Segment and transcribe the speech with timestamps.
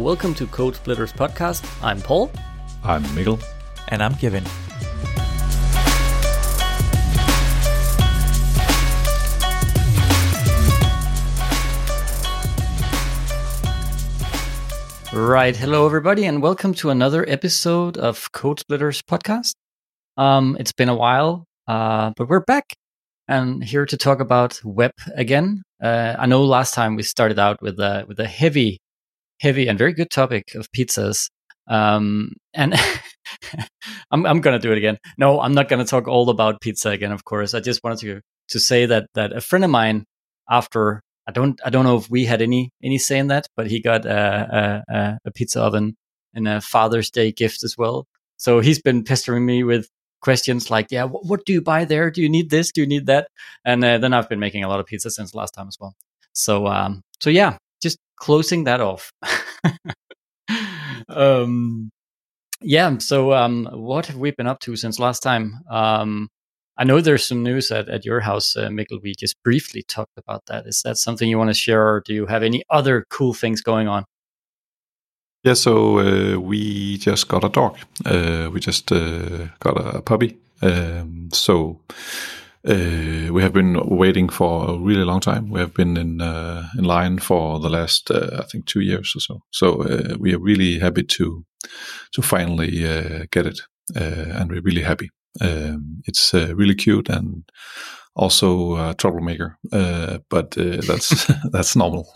[0.00, 1.62] Welcome to Code Splitters podcast.
[1.84, 2.32] I'm Paul.
[2.82, 3.38] I'm Mikkel.
[3.88, 4.42] And I'm Kevin.
[15.12, 15.54] Right.
[15.54, 19.52] Hello, everybody, and welcome to another episode of Code Splitters podcast.
[20.16, 22.72] Um, it's been a while, uh, but we're back
[23.28, 25.62] and here to talk about web again.
[25.82, 28.78] Uh, I know last time we started out with a with a heavy,
[29.40, 31.30] heavy and very good topic of pizzas.
[31.66, 32.74] Um, and
[34.10, 34.98] I'm I'm gonna do it again.
[35.18, 37.12] No, I'm not gonna talk all about pizza again.
[37.12, 40.04] Of course, I just wanted to to say that that a friend of mine
[40.48, 43.68] after I don't I don't know if we had any any say in that, but
[43.68, 45.96] he got a, a, a pizza oven
[46.34, 48.06] and a Father's Day gift as well.
[48.36, 49.88] So he's been pestering me with
[50.22, 52.10] questions like, "Yeah, what, what do you buy there?
[52.10, 52.72] Do you need this?
[52.72, 53.28] Do you need that?"
[53.64, 55.94] And uh, then I've been making a lot of pizza since last time as well.
[56.32, 59.12] So um, so yeah, just closing that off.
[61.08, 61.90] um,
[62.60, 62.98] yeah.
[62.98, 65.60] So um, what have we been up to since last time?
[65.70, 66.28] Um,
[66.76, 69.02] I know there's some news at, at your house, uh, Mikkel.
[69.02, 70.66] We just briefly talked about that.
[70.66, 73.60] Is that something you want to share, or do you have any other cool things
[73.60, 74.04] going on?
[75.42, 77.78] Yeah, so uh, we just got a dog.
[78.04, 80.38] Uh, we just uh, got a puppy.
[80.62, 81.80] Um, so
[82.68, 85.50] uh, we have been waiting for a really long time.
[85.50, 89.14] We have been in uh, in line for the last, uh, I think, two years
[89.16, 89.42] or so.
[89.50, 91.44] So we are really happy to
[92.12, 92.82] to finally
[93.30, 93.60] get it,
[93.94, 95.10] and we're really happy.
[95.40, 97.44] Um, it's uh, really cute and
[98.16, 102.12] also a troublemaker, uh, but uh, that's that's normal.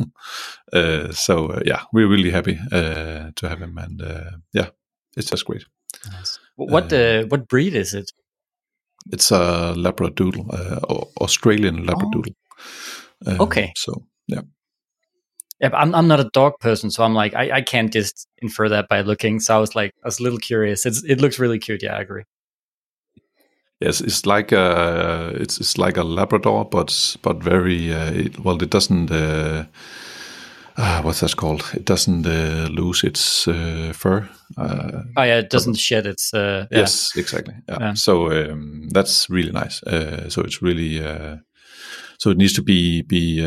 [0.73, 4.03] Uh, so uh, yeah, we're really happy uh, to have him, and
[4.53, 4.69] yeah,
[5.17, 5.65] it's just great.
[6.11, 6.39] Nice.
[6.57, 6.93] What
[7.31, 8.13] what breed is it?
[9.13, 10.49] It's a Labradoodle,
[11.21, 12.35] Australian Labradoodle.
[13.27, 13.45] Oh.
[13.45, 13.73] okay.
[13.77, 14.43] So yeah.
[15.61, 18.69] Yeah, I'm I'm not a dog person, so I'm like I, I can't just infer
[18.69, 19.41] that by looking.
[19.41, 20.85] So I was like I was a little curious.
[20.85, 21.83] It's it looks really cute.
[21.83, 22.25] Yeah, I agree.
[23.81, 28.63] Yes, it's like a it's it's like a Labrador, but but very uh, it, well.
[28.63, 29.11] It doesn't.
[29.11, 29.65] Uh,
[30.77, 31.65] uh, what's that called?
[31.75, 34.29] It doesn't uh, lose its uh, fur.
[34.57, 36.31] Uh, oh yeah, it doesn't shed its.
[36.33, 36.67] Yeah.
[36.71, 37.55] Yes, exactly.
[37.69, 37.79] Yeah.
[37.81, 37.95] yeah.
[37.95, 39.81] So um, that's really nice.
[40.29, 40.99] so it's really.
[42.19, 43.41] so it needs to be be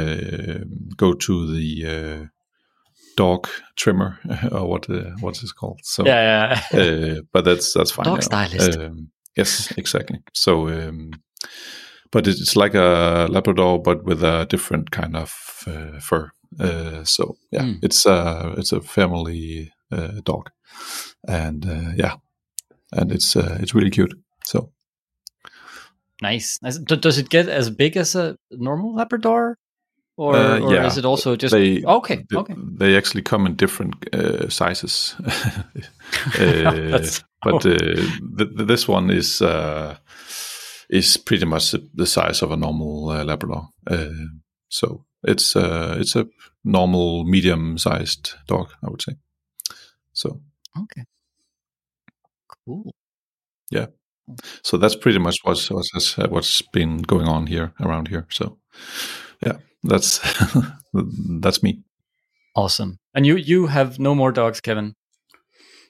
[0.95, 2.29] go to the
[3.15, 4.19] dog trimmer
[4.51, 4.87] or what
[5.21, 5.79] what's it called?
[5.83, 7.19] So yeah, yeah.
[7.33, 8.05] but that's that's fine.
[8.05, 8.79] Dog stylist.
[8.79, 10.19] Um, Yes, exactly.
[10.33, 11.11] So, um,
[12.11, 15.31] but it's like a Labrador, but with a different kind of
[15.67, 16.31] uh, fur.
[16.59, 17.79] Uh, so yeah, mm.
[17.83, 20.49] it's a it's a family uh, dog,
[21.27, 22.15] and uh, yeah,
[22.91, 24.13] and it's uh, it's really cute.
[24.45, 24.71] So
[26.21, 26.59] nice.
[26.59, 29.57] Does it get as big as a normal Labrador?
[30.17, 30.85] or, uh, or yeah.
[30.87, 32.25] is it also just they, okay?
[32.29, 35.15] They, okay, they actually come in different uh, sizes,
[36.39, 36.99] uh,
[37.43, 37.77] but uh,
[38.37, 39.95] th- this one is uh,
[40.89, 43.69] is pretty much the size of a normal uh, Labrador.
[44.69, 46.27] so it's a it's a
[46.63, 49.13] normal medium-sized dog, I would say.
[50.13, 50.41] So
[50.77, 51.03] okay,
[52.65, 52.93] cool.
[53.71, 53.87] Yeah.
[54.61, 58.27] So that's pretty much what's what's, uh, what's been going on here around here.
[58.29, 58.57] So
[59.45, 60.19] yeah that's
[60.93, 61.83] that's me.
[62.55, 62.99] Awesome.
[63.13, 64.93] And you you have no more dogs, Kevin,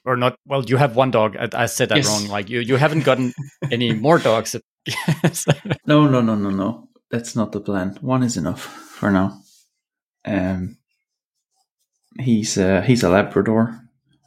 [0.04, 0.36] or not?
[0.46, 1.36] Well, you have one dog.
[1.36, 2.08] I, I said that yes.
[2.08, 2.28] wrong.
[2.28, 3.32] Like you you haven't gotten
[3.70, 4.54] any more dogs.
[5.86, 6.87] no, no, no, no, no.
[7.10, 7.98] That's not the plan.
[8.00, 9.40] One is enough for now.
[10.24, 10.76] Um,
[12.18, 13.80] he's uh, he's a Labrador,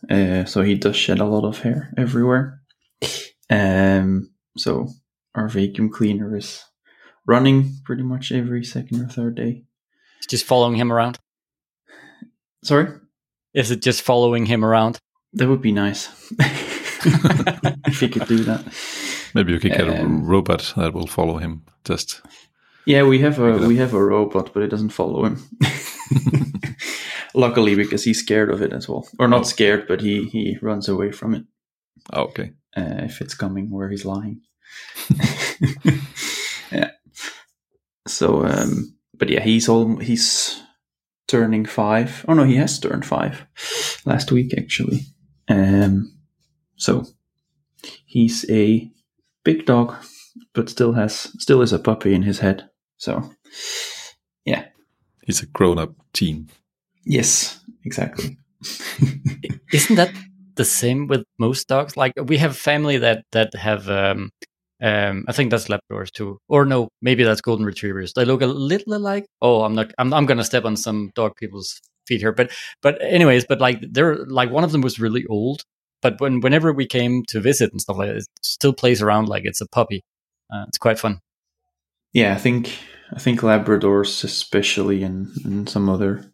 [0.10, 2.62] uh, so he does shed a lot of hair everywhere.
[3.50, 4.88] Um, so
[5.36, 6.64] our vacuum cleaner is
[7.26, 9.64] running pretty much every second or third day.
[10.18, 11.20] It's just following him around.
[12.64, 12.88] Sorry?
[13.54, 15.00] Is it just following him around?
[15.34, 16.10] That would be nice.
[17.86, 18.64] if he could do that.
[19.34, 21.66] Maybe you could get um, a robot that will follow him.
[21.84, 22.22] Just
[22.86, 25.38] yeah, we have a we have a robot, but it doesn't follow him.
[27.34, 29.44] Luckily, because he's scared of it as well, or not oh.
[29.44, 31.44] scared, but he he runs away from it.
[32.14, 32.54] Oh, okay.
[32.76, 34.42] Uh, if it's coming where he's lying.
[36.72, 36.92] yeah.
[38.08, 40.62] So, um, but yeah, he's all he's
[41.28, 42.26] turning five.
[42.28, 43.46] Oh no, he has turned five
[44.06, 45.02] last week actually.
[45.48, 46.18] Um,
[46.76, 47.06] so
[48.06, 48.90] he's a
[49.44, 49.96] big dog,
[50.54, 52.70] but still has still is a puppy in his head.
[53.02, 53.34] So
[54.46, 54.66] yeah,
[55.26, 56.50] he's a grown-up teen.
[57.04, 58.38] Yes, exactly.
[59.74, 60.14] Isn't that
[60.56, 61.98] the same with most dogs?
[61.98, 64.30] Like we have family that that have um,
[64.84, 68.14] um, I think that's Labradors too, or no, maybe that's Golden Retrievers.
[68.14, 69.26] They look a little alike.
[69.42, 69.92] Oh, I'm not.
[69.98, 72.52] I'm, I'm gonna step on some dog people's feet here, But
[72.84, 75.64] but anyways, but like they're like one of them was really old.
[76.04, 79.28] But when whenever we came to visit and stuff like that, it still plays around
[79.28, 80.04] like it's a puppy.
[80.54, 81.20] Uh, it's quite fun.
[82.14, 82.78] Yeah, I think
[83.14, 86.32] I think Labradors, especially and, and some other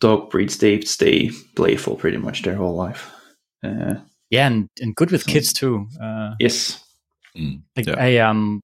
[0.00, 3.10] dog breeds, they stay playful pretty much their whole life.
[3.64, 3.94] Uh,
[4.30, 5.86] yeah, and, and good with kids too.
[6.02, 6.82] Uh, yes,
[7.36, 7.96] Mm, like yeah.
[7.98, 8.60] I um,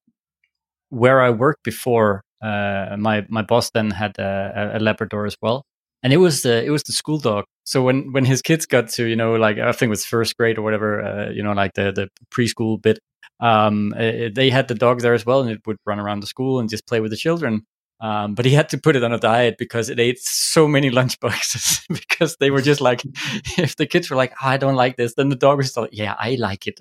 [0.89, 5.65] where I worked before, uh, my my boss then had a, a Labrador as well,
[6.03, 7.45] and it was the it was the school dog.
[7.65, 10.37] So when when his kids got to you know like I think it was first
[10.37, 12.99] grade or whatever, uh, you know like the the preschool bit,
[13.43, 16.29] um, uh, they had the dog there as well, and it would run around the
[16.29, 17.67] school and just play with the children.
[18.01, 20.91] Um, but he had to put it on a diet because it ate so many
[20.99, 23.03] lunchboxes because they were just like,
[23.59, 25.91] if the kids were like, oh, I don't like this, then the dog was like,
[25.93, 26.81] yeah, I like it.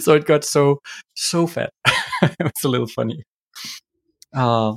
[0.00, 0.80] so it got so,
[1.14, 1.72] so fat.
[2.22, 3.22] it was a little funny.
[4.34, 4.76] Uh,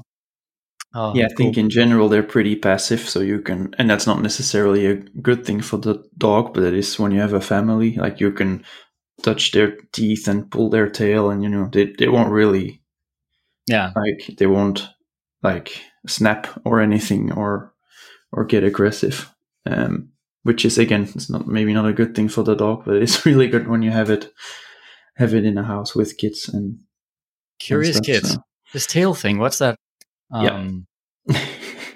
[0.93, 1.37] uh, yeah, I cool.
[1.37, 5.45] think in general they're pretty passive, so you can, and that's not necessarily a good
[5.45, 8.63] thing for the dog, but it is when you have a family, like you can
[9.23, 12.81] touch their teeth and pull their tail, and you know they they won't really
[13.67, 14.87] yeah, like they won't
[15.43, 17.73] like snap or anything or
[18.31, 19.31] or get aggressive
[19.65, 20.09] um
[20.43, 23.25] which is again it's not maybe not a good thing for the dog but it's
[23.27, 24.31] really good when you have it
[25.17, 26.77] have it in a house with kids and
[27.59, 28.33] curious and stuff, kids.
[28.33, 28.39] so.
[28.73, 29.77] This tail thing, what's that?
[30.31, 30.51] Yeah.
[30.53, 30.87] Um,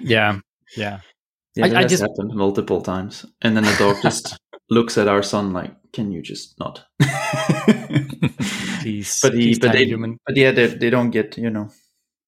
[0.00, 0.38] yeah,
[0.76, 1.00] yeah.
[1.54, 4.36] yeah I- that I has just- happened multiple times and then the dog just
[4.70, 6.84] looks at our son like can you just not
[8.80, 10.18] Please, but he please, but they, human.
[10.24, 11.70] but yeah they, they don't get you know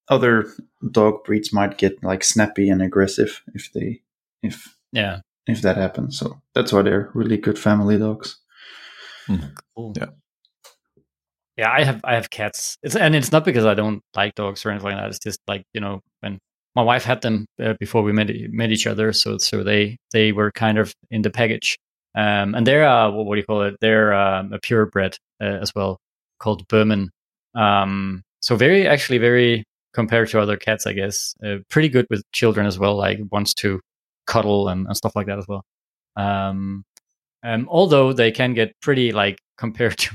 [0.07, 0.45] other
[0.91, 4.01] dog breeds might get like snappy and aggressive if they
[4.43, 8.39] if Yeah, if that happens so that's why they're really good family dogs
[9.75, 9.93] cool.
[9.95, 10.07] Yeah.
[11.57, 12.77] Yeah, I have I have cats.
[12.81, 15.09] It's and it's not because I don't like dogs or anything like that.
[15.09, 16.39] It's just like you know when
[16.75, 20.31] my wife had them uh, before we met met each other, so so they they
[20.31, 21.77] were kind of in the package.
[22.15, 23.75] Um, and they're uh, what, do you call it?
[23.81, 25.99] They're um, a purebred uh, as well,
[26.39, 27.09] called Birman.
[27.55, 29.63] Um, so very actually very
[29.93, 32.95] compared to other cats, I guess, uh, pretty good with children as well.
[32.95, 33.79] Like wants to
[34.27, 35.63] cuddle and, and stuff like that as well.
[36.15, 36.83] Um,
[37.43, 40.11] um, although they can get pretty like compared to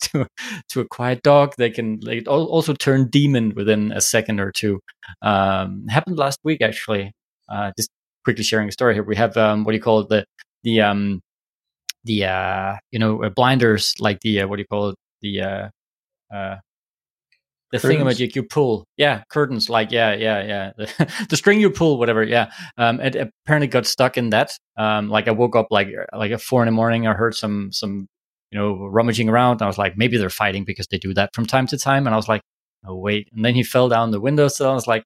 [0.00, 0.26] to
[0.70, 4.80] to a quiet dog, they can like also turn demon within a second or two.
[5.22, 7.12] Um, happened last week actually.
[7.48, 7.90] Uh, just
[8.24, 9.02] quickly sharing a story here.
[9.02, 10.08] We have um, what do you call it?
[10.08, 10.24] the
[10.68, 11.20] the um
[12.04, 14.96] the uh you know uh, blinders like the uh, what do you call it?
[15.22, 15.68] The uh
[16.34, 16.56] uh
[17.72, 18.20] the thing Curtains?
[18.36, 18.86] you pull.
[18.96, 20.72] Yeah curtains like yeah yeah yeah.
[20.76, 22.50] The, the string you pull whatever yeah.
[22.76, 24.52] Um it apparently got stuck in that.
[24.76, 27.72] Um like i woke up like like at four in the morning i heard some
[27.72, 28.06] some
[28.50, 29.54] you know rummaging around.
[29.54, 32.06] And i was like maybe they're fighting because they do that from time to time.
[32.06, 32.42] And i was like
[32.86, 33.28] oh wait.
[33.34, 35.04] And then he fell down the window windowsill i was like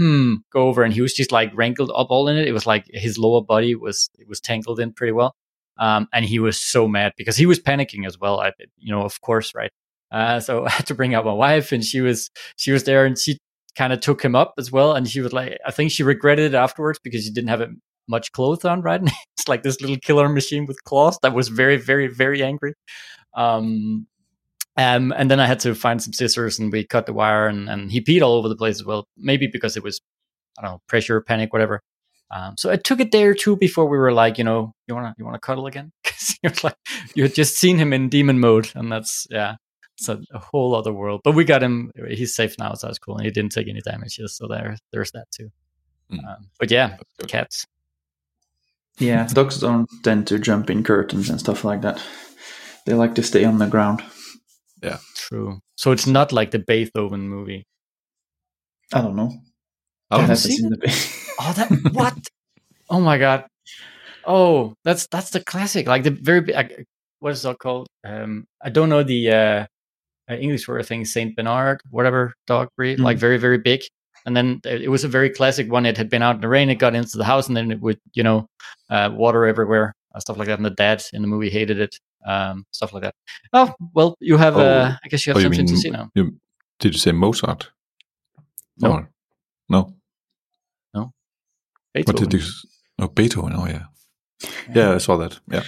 [0.00, 2.66] hmm go over and he was just like wrinkled up all in it it was
[2.66, 5.34] like his lower body was it was tangled in pretty well
[5.78, 9.02] um and he was so mad because he was panicking as well i you know
[9.02, 9.70] of course right
[10.12, 13.04] uh, so I had to bring out my wife, and she was she was there,
[13.06, 13.38] and she
[13.76, 14.94] kind of took him up as well.
[14.94, 17.70] And she was like, I think she regretted it afterwards because she didn't have it
[18.08, 19.00] much clothes on, right?
[19.38, 22.74] It's like this little killer machine with claws that was very, very, very angry.
[23.36, 24.06] Um,
[24.80, 27.68] um, and then I had to find some scissors, and we cut the wire, and,
[27.68, 29.06] and he peed all over the place as well.
[29.16, 30.00] Maybe because it was,
[30.58, 31.82] I don't know, pressure, panic, whatever.
[32.30, 34.94] Um, so it took a day or two before we were like, you know, you
[34.94, 35.92] wanna you wanna cuddle again?
[36.04, 36.76] Because you like
[37.14, 39.56] you had just seen him in demon mode, and that's yeah
[40.00, 41.20] it's a, a, whole other world.
[41.22, 43.80] But we got him; he's safe now, so that's cool, and he didn't take any
[43.80, 44.36] damages.
[44.36, 45.50] So there, there's that too.
[46.10, 46.24] Mm.
[46.26, 46.96] Um, but yeah,
[47.28, 47.66] cats.
[48.98, 52.02] Yeah, dogs don't tend to jump in curtains and stuff like that.
[52.86, 54.02] They like to stay on the ground.
[54.82, 55.60] Yeah, true.
[55.76, 57.66] So it's not like the Beethoven movie.
[58.92, 59.32] I don't know.
[60.10, 61.34] I haven't seen, seen the.
[61.40, 62.18] oh, that what?
[62.88, 63.44] oh my god!
[64.24, 65.86] Oh, that's that's the classic.
[65.86, 66.64] Like the very uh,
[67.20, 67.86] what is that called?
[68.04, 69.66] Um, I don't know the uh,
[70.30, 70.80] uh, English word.
[70.80, 73.04] I think Saint Bernard, whatever dog breed, mm.
[73.04, 73.82] like very very big.
[74.26, 75.86] And then it was a very classic one.
[75.86, 76.68] It had been out in the rain.
[76.68, 78.46] It got into the house, and then it would, you know,
[78.90, 80.58] uh, water everywhere, uh, stuff like that.
[80.58, 83.14] And the dad in the movie hated it, um, stuff like that.
[83.52, 84.56] Oh well, you have.
[84.56, 84.94] Oh.
[85.04, 86.10] I guess you have oh, something you mean, to see now.
[86.14, 86.36] You,
[86.78, 87.70] did you say Mozart?
[88.78, 88.92] No.
[88.92, 89.10] Or,
[89.68, 89.94] no.
[90.94, 91.12] No.
[91.94, 92.22] Beethoven.
[92.22, 92.46] What did you?
[92.98, 93.52] Oh, Beethoven.
[93.54, 93.84] Oh yeah.
[94.74, 95.38] Yeah, I saw that.
[95.50, 95.62] Yeah.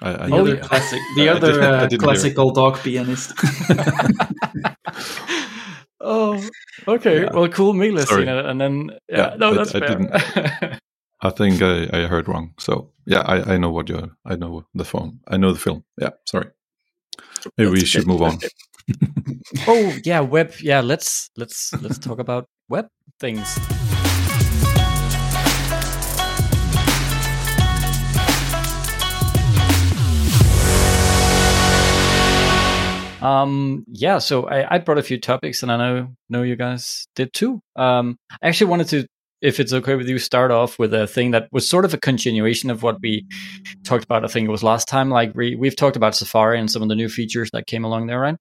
[0.00, 3.32] I, I the other classic, the other uh, classical dog pianist.
[6.00, 6.42] oh,
[6.88, 7.22] okay.
[7.22, 7.30] Yeah.
[7.32, 7.72] Well, cool.
[7.72, 8.28] Me Sorry.
[8.28, 10.78] and then yeah, yeah no, that's I fair.
[11.24, 12.52] I think I, I heard wrong.
[12.58, 14.10] So yeah, I, I know what you're.
[14.24, 15.20] I know the film.
[15.28, 15.84] I know the film.
[15.96, 16.50] Yeah, sorry.
[17.56, 18.38] Maybe That's we should move on.
[19.68, 20.52] oh yeah, web.
[20.60, 22.88] Yeah, let's let's let's talk about web
[23.20, 23.56] things.
[33.22, 37.06] Um, yeah, so I, I, brought a few topics, and I know know you guys
[37.14, 37.60] did too.
[37.76, 39.06] Um, I actually wanted to
[39.42, 41.98] if it's okay with you, start off with a thing that was sort of a
[41.98, 43.26] continuation of what we
[43.84, 44.24] talked about.
[44.24, 45.10] I think it was last time.
[45.10, 48.06] Like we we've talked about Safari and some of the new features that came along
[48.06, 48.36] there, right?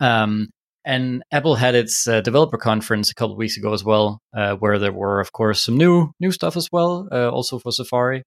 [0.00, 0.48] Um,
[0.84, 4.78] and Apple had its uh, developer conference a couple weeks ago as well, uh, where
[4.78, 8.22] there were, of course, some new new stuff as well, uh, also for Safari.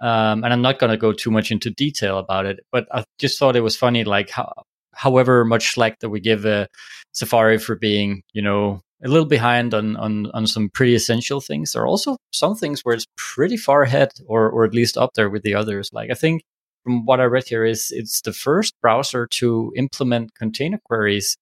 [0.00, 3.04] Um, and I'm not going to go too much into detail about it, but I
[3.18, 4.52] just thought it was funny, like how,
[4.92, 6.66] however much slack that we give uh,
[7.12, 11.72] Safari for being, you know, a little behind on, on on some pretty essential things.
[11.72, 15.14] There are also some things where it's pretty far ahead, or or at least up
[15.14, 15.90] there with the others.
[15.92, 16.42] Like I think
[16.82, 21.36] from what I read here is it's the first browser to implement container queries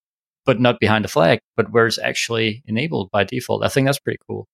[0.46, 3.64] but not behind the flag, but where it's actually enabled by default.
[3.64, 4.46] I think that's pretty cool.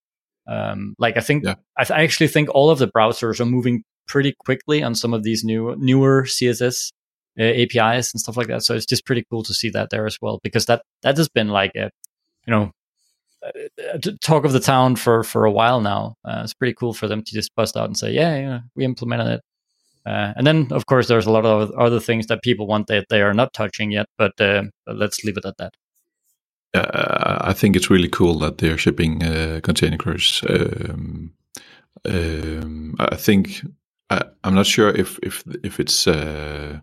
[0.47, 1.55] Um, like I think yeah.
[1.77, 5.15] I, th- I, actually think all of the browsers are moving pretty quickly on some
[5.15, 6.93] of these new newer CSS
[7.39, 8.63] uh, APIs and stuff like that.
[8.63, 11.29] So it's just pretty cool to see that there as well because that that has
[11.29, 11.91] been like a
[12.47, 12.73] you know
[14.21, 16.17] talk of the town for for a while now.
[16.25, 18.85] Uh, it's pretty cool for them to just bust out and say, yeah, yeah we
[18.85, 19.41] implemented it.
[20.07, 23.07] Uh, and then, of course, there's a lot of other things that people want that
[23.11, 25.75] they are not touching yet, but, uh, let's leave it at that.
[26.73, 29.99] Uh, I think it's really cool that they're shipping uh, container.
[30.49, 31.33] Um,
[32.05, 33.63] um, I think
[34.09, 36.81] I, am not sure if if if it's uh,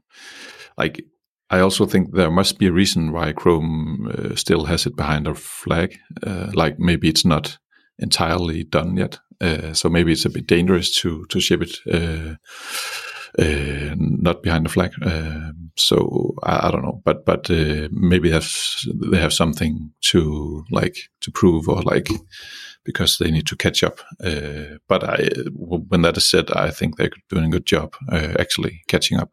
[0.78, 1.04] like.
[1.50, 5.28] I also think there must be a reason why Chrome uh, still has it behind
[5.28, 5.98] a flag.
[6.54, 7.58] like maybe it's not
[8.00, 9.20] entirely done yet.
[9.74, 12.38] so maybe it's a bit dangerous to to ship it
[13.38, 14.92] uh, not behind the flag.
[15.02, 20.98] Uh, so I, I, don't know, but but uh, maybe they have something to like
[21.22, 22.10] to prove or like
[22.84, 24.00] because they need to catch up.
[24.24, 28.34] Uh, but I, when that is said, I think they're doing a good job uh,
[28.40, 29.32] actually catching up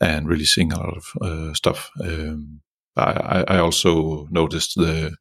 [0.00, 1.90] and really seeing a lot of uh, stuff.
[2.02, 2.60] Um,
[2.96, 5.16] I, I also noticed the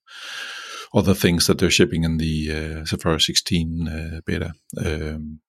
[0.94, 4.54] other things that they're shipping in the Safari 16 beta.
[4.78, 5.42] Um,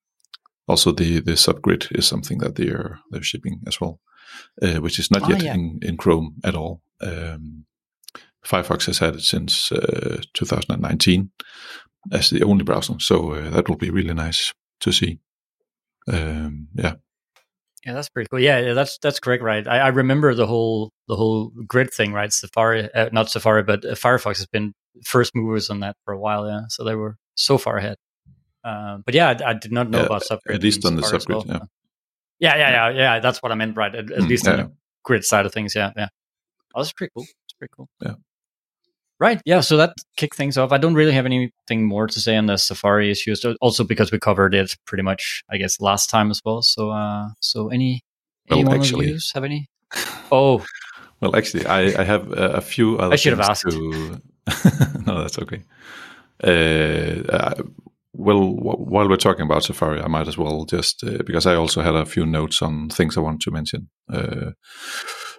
[0.69, 4.01] also the the subgrid is something that they're they're shipping as well,
[4.63, 5.55] uh, which is not oh, yet yeah.
[5.55, 6.83] in, in Chrome at all.
[7.01, 7.67] Um,
[8.45, 11.31] Firefox has had it since uh, 2019
[12.13, 15.19] as the only browser, so uh, that will be really nice to see.
[16.09, 16.95] Um, yeah.
[17.87, 18.41] Yeah, that's pretty cool.
[18.41, 19.67] Yeah, yeah, that's that's correct, right?
[19.67, 22.33] I, I remember the whole the whole grid thing, right?
[22.33, 24.75] Safari, uh, not Safari, but uh, Firefox has been
[25.05, 26.49] first movers on that for a while.
[26.49, 27.97] Yeah, so they were so far ahead.
[28.65, 30.57] Uh, but yeah, I, I, did not know yeah, about subgrid.
[30.57, 31.45] At least on the subgrid, well.
[31.47, 31.59] yeah.
[32.41, 32.57] yeah.
[32.57, 33.95] Yeah, yeah, yeah, That's what I meant, right?
[33.95, 34.73] At, at mm, least on the
[35.05, 36.09] grid side of things, yeah, yeah.
[36.75, 37.23] Oh, that's pretty cool.
[37.23, 37.89] That's pretty cool.
[38.03, 38.15] Yeah.
[39.19, 39.41] Right.
[39.47, 39.61] Yeah.
[39.61, 40.73] So that kicked things off.
[40.73, 43.45] I don't really have anything more to say on the Safari issues.
[43.61, 46.61] Also because we covered it pretty much, I guess, last time as well.
[46.63, 48.03] So, uh, so any
[48.51, 49.69] well, anyone actually, of have any?
[50.33, 50.65] Oh.
[51.21, 53.13] well, actually, I, I have a, few other.
[53.13, 53.63] I should have asked.
[53.71, 54.21] To...
[55.07, 55.63] no, that's okay.
[56.43, 57.63] Uh,
[58.13, 61.83] well, while we're talking about Safari, I might as well just uh, because I also
[61.83, 64.53] had a few notes on things I want to mention, uh,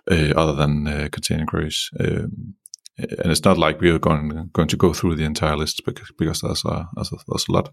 [0.09, 1.89] uh, other than uh, container queries.
[1.99, 2.55] Um,
[2.97, 6.11] and it's not like we are going going to go through the entire list because
[6.17, 7.69] because there's a there's a, lot.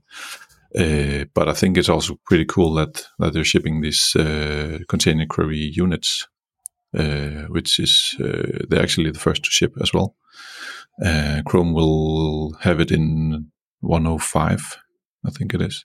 [0.76, 5.26] Uh, but I think it's also pretty cool that that they're shipping these uh, container
[5.26, 6.26] query units,
[7.48, 10.16] which is they're actually the first to ship as well.
[11.46, 13.50] Chrome will have it in
[13.80, 14.78] 105
[15.26, 15.84] I think it is.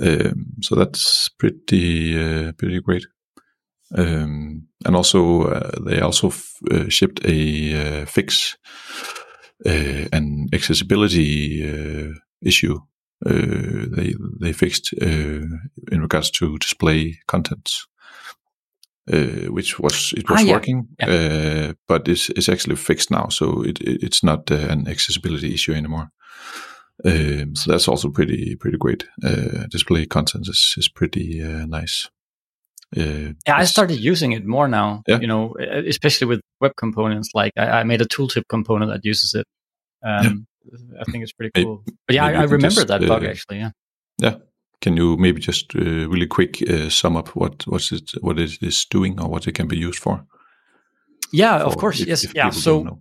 [0.00, 3.06] Um, so that's pretty uh, pretty great.
[3.96, 8.56] Um, and also, uh, they also f- uh, shipped a uh, fix,
[9.66, 12.78] uh, an accessibility uh, issue.
[13.22, 17.86] they they fixed in regards to display contents,
[19.48, 20.52] which was it was ah, yeah.
[20.54, 21.72] working, yeah.
[21.86, 26.10] but it's, it's actually fixed now, so it, it it's not an accessibility issue anymore.
[27.04, 29.04] Um, so that's also pretty pretty great.
[29.22, 32.10] Uh, display content is is pretty uh, nice.
[32.96, 35.02] Uh, yeah, I started using it more now.
[35.06, 35.20] Yeah.
[35.20, 37.30] You know, especially with web components.
[37.34, 39.46] Like I, I made a tooltip component that uses it.
[40.04, 41.00] Um, yeah.
[41.00, 41.82] I think it's pretty cool.
[41.86, 43.58] Maybe, but yeah, I, I, remember just, that bug uh, actually.
[43.58, 43.70] Yeah.
[44.18, 44.34] Yeah.
[44.80, 48.58] Can you maybe just uh, really quick uh, sum up what what's it what it
[48.62, 50.24] is doing or what it can be used for?
[51.32, 52.00] Yeah, for of course.
[52.00, 52.24] If, yes.
[52.24, 52.50] If yeah.
[52.50, 52.98] So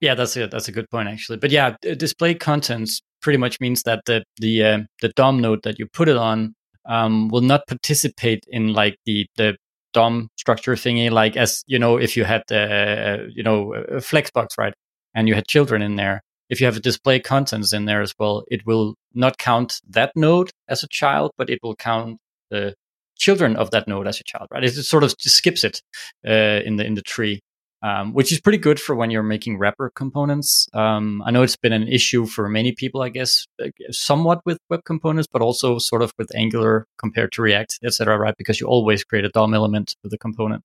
[0.00, 1.38] yeah, that's a that's a good point actually.
[1.38, 5.78] But yeah, display contents pretty much means that the the uh, the DOM node that
[5.78, 6.54] you put it on
[6.86, 9.56] um, will not participate in like the the
[9.92, 11.10] DOM structure thingy.
[11.10, 14.74] Like as you know, if you had uh, you know a Flexbox right,
[15.14, 18.14] and you had children in there, if you have a display contents in there as
[18.18, 22.18] well, it will not count that node as a child, but it will count
[22.50, 22.74] the
[23.18, 24.48] children of that node as a child.
[24.50, 24.64] Right?
[24.64, 25.80] It sort of skips it
[26.26, 27.40] uh, in the in the tree.
[27.82, 30.68] Um, which is pretty good for when you're making wrapper components.
[30.74, 33.46] Um, I know it's been an issue for many people, I guess,
[33.90, 38.18] somewhat with web components, but also sort of with Angular compared to React, etc.
[38.18, 38.34] Right?
[38.36, 40.62] Because you always create a DOM element with the component.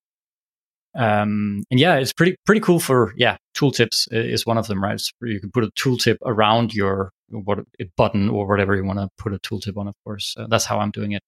[0.96, 3.38] Um, and yeah, it's pretty pretty cool for yeah.
[3.54, 5.00] Tooltips is one of them, right?
[5.00, 7.60] So you can put a tooltip around your what
[7.98, 9.88] button or whatever you want to put a tooltip on.
[9.88, 11.22] Of course, uh, that's how I'm doing it.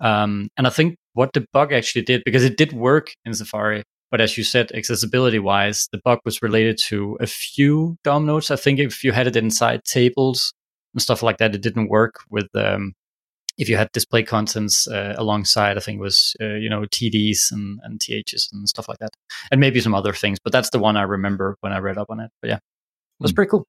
[0.00, 3.84] Um, and I think what the bug actually did, because it did work in Safari,
[4.12, 8.50] but as you said, accessibility wise, the bug was related to a few DOM nodes.
[8.50, 10.52] I think if you had it inside tables
[10.92, 12.92] and stuff like that, it didn't work with um,
[13.56, 15.78] if you had display contents uh, alongside.
[15.78, 19.16] I think it was uh, you know TDs and, and THs and stuff like that,
[19.50, 20.38] and maybe some other things.
[20.38, 22.30] But that's the one I remember when I read up on it.
[22.42, 22.62] But yeah, it
[23.18, 23.36] was mm.
[23.36, 23.66] pretty cool.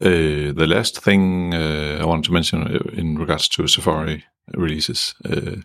[0.00, 5.14] Uh, the last thing uh, I wanted to mention uh, in regards to Safari releases
[5.24, 5.56] uh,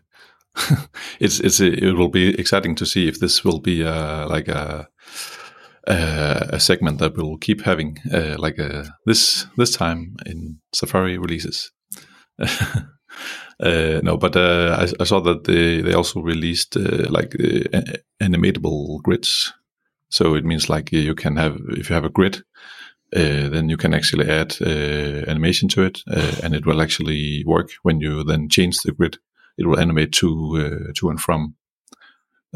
[1.20, 4.88] it's it's it will be exciting to see if this will be uh, like a
[5.88, 11.72] a segment that we'll keep having uh, like uh, this this time in Safari releases.
[13.58, 17.30] Uh, no, but uh, I, I, saw that they, they also released uh, like
[18.22, 19.54] animatable grids.
[20.10, 22.44] So it means like you can have if you have a grid,
[23.14, 26.02] then you can actually add animation to it,
[26.44, 29.20] and it will actually work when you then change the grid
[29.58, 31.56] it will animate to uh, to and from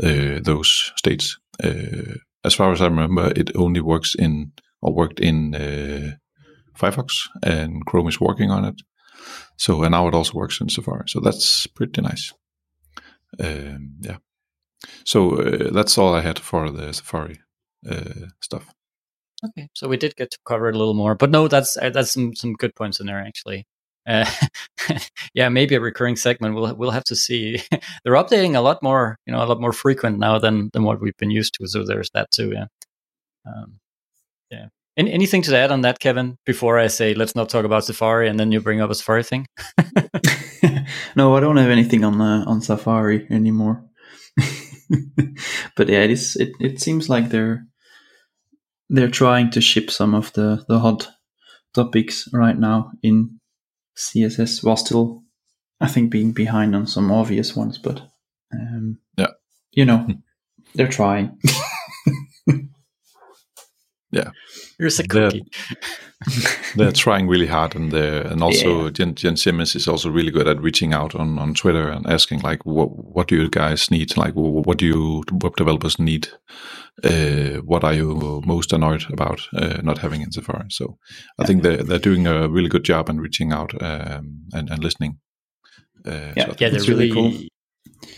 [0.03, 1.37] uh, those states.
[1.63, 4.51] Uh, as far as I remember, it only works in
[4.81, 5.51] or worked in
[6.77, 8.81] Firefox, and Chrome is working on it.
[9.57, 11.03] So and now it also works in Safari.
[11.07, 12.33] So that's pretty nice.
[13.39, 14.17] Um, yeah.
[15.05, 17.39] So uh, that's all I had for the Safari
[17.89, 18.73] uh, stuff.
[19.43, 22.11] Okay, so we did get to cover it a little more, but no, that's that's
[22.11, 23.67] some some good points in there actually
[24.09, 24.25] uh,
[25.33, 26.55] yeah, maybe a recurring segment.
[26.55, 27.61] We'll we'll have to see.
[28.03, 30.99] They're updating a lot more, you know, a lot more frequent now than than what
[30.99, 31.67] we've been used to.
[31.67, 32.51] So there's that too.
[32.51, 32.65] Yeah,
[33.45, 33.79] um,
[34.49, 34.67] yeah.
[34.97, 36.37] Any, anything to add on that, Kevin?
[36.45, 39.23] Before I say let's not talk about Safari, and then you bring up a Safari
[39.23, 39.45] thing.
[41.15, 43.85] no, I don't have anything on uh, on Safari anymore.
[45.75, 46.35] but yeah, it is.
[46.35, 47.65] It, it seems like they're
[48.89, 51.07] they're trying to ship some of the the hot
[51.75, 53.38] topics right now in
[53.99, 55.23] CSS while still,
[55.79, 57.77] I think, being behind on some obvious ones.
[57.77, 58.01] But
[58.53, 59.31] um, yeah,
[59.71, 60.07] you know,
[60.73, 61.39] they're trying.
[64.11, 64.31] yeah,
[64.77, 65.45] here's a cookie.
[66.25, 68.91] They're, they're trying really hard, and they and also yeah.
[68.91, 72.39] Jen, Jen Simmons is also really good at reaching out on, on Twitter and asking
[72.41, 74.17] like, what what do you guys need?
[74.17, 76.29] Like, what do you web developers need?
[77.03, 80.69] Uh, what are you most annoyed about uh, not having in Safari?
[80.69, 80.97] So
[81.39, 84.83] I think they're they're doing a really good job in reaching out um, and and
[84.83, 85.19] listening.
[86.05, 87.33] Uh, yeah, so yeah, they're really, cool.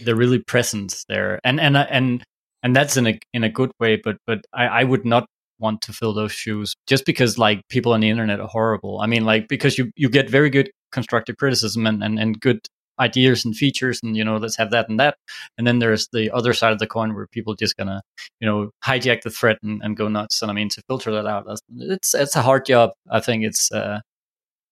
[0.04, 2.24] they're really present there, and and and
[2.63, 4.00] and that's in a in a good way.
[4.04, 5.26] But but I, I would not
[5.60, 9.00] want to fill those shoes just because like people on the internet are horrible.
[9.00, 12.60] I mean, like because you you get very good constructive criticism and and, and good
[13.02, 15.16] ideas and features and you know let's have that and that.
[15.58, 18.02] And then there's the other side of the coin where people just gonna
[18.40, 20.42] you know hijack the threat and, and go nuts.
[20.42, 21.46] And i mean to filter that out
[21.78, 22.92] it's it's a hard job.
[23.10, 24.00] I think it's uh,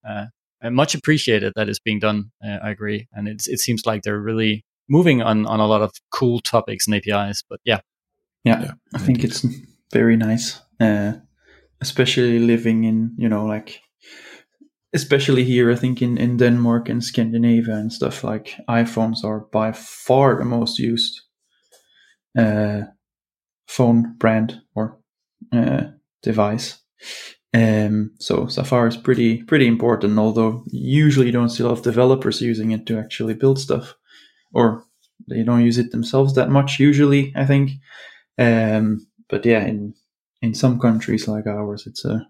[0.08, 0.26] uh,
[0.64, 3.08] much appreciated that it's being done uh, i agree.
[3.14, 6.88] And it's, it seems like they're really moving on on a lot of cool topics
[6.88, 7.80] and apis but yeah.
[8.44, 9.46] Yeah, yeah i think it's
[9.92, 11.14] very nice uh,
[11.82, 13.82] especially living in you know like
[14.94, 19.72] especially here, I think in, in Denmark and Scandinavia and stuff, like iPhones are by
[19.72, 21.22] far the most used
[22.38, 22.82] uh,
[23.68, 25.00] phone brand or
[25.52, 25.84] uh,
[26.24, 26.80] device.
[27.54, 31.84] Um, so Safari is pretty pretty important, although usually you don't see a lot of
[31.84, 33.96] developers using it to actually build stuff,
[34.54, 34.84] or
[35.28, 36.80] they don't use it themselves that much.
[36.80, 37.72] Usually, I think.
[38.38, 39.96] Um, but yeah, in
[40.42, 42.28] in some countries like ours, it's a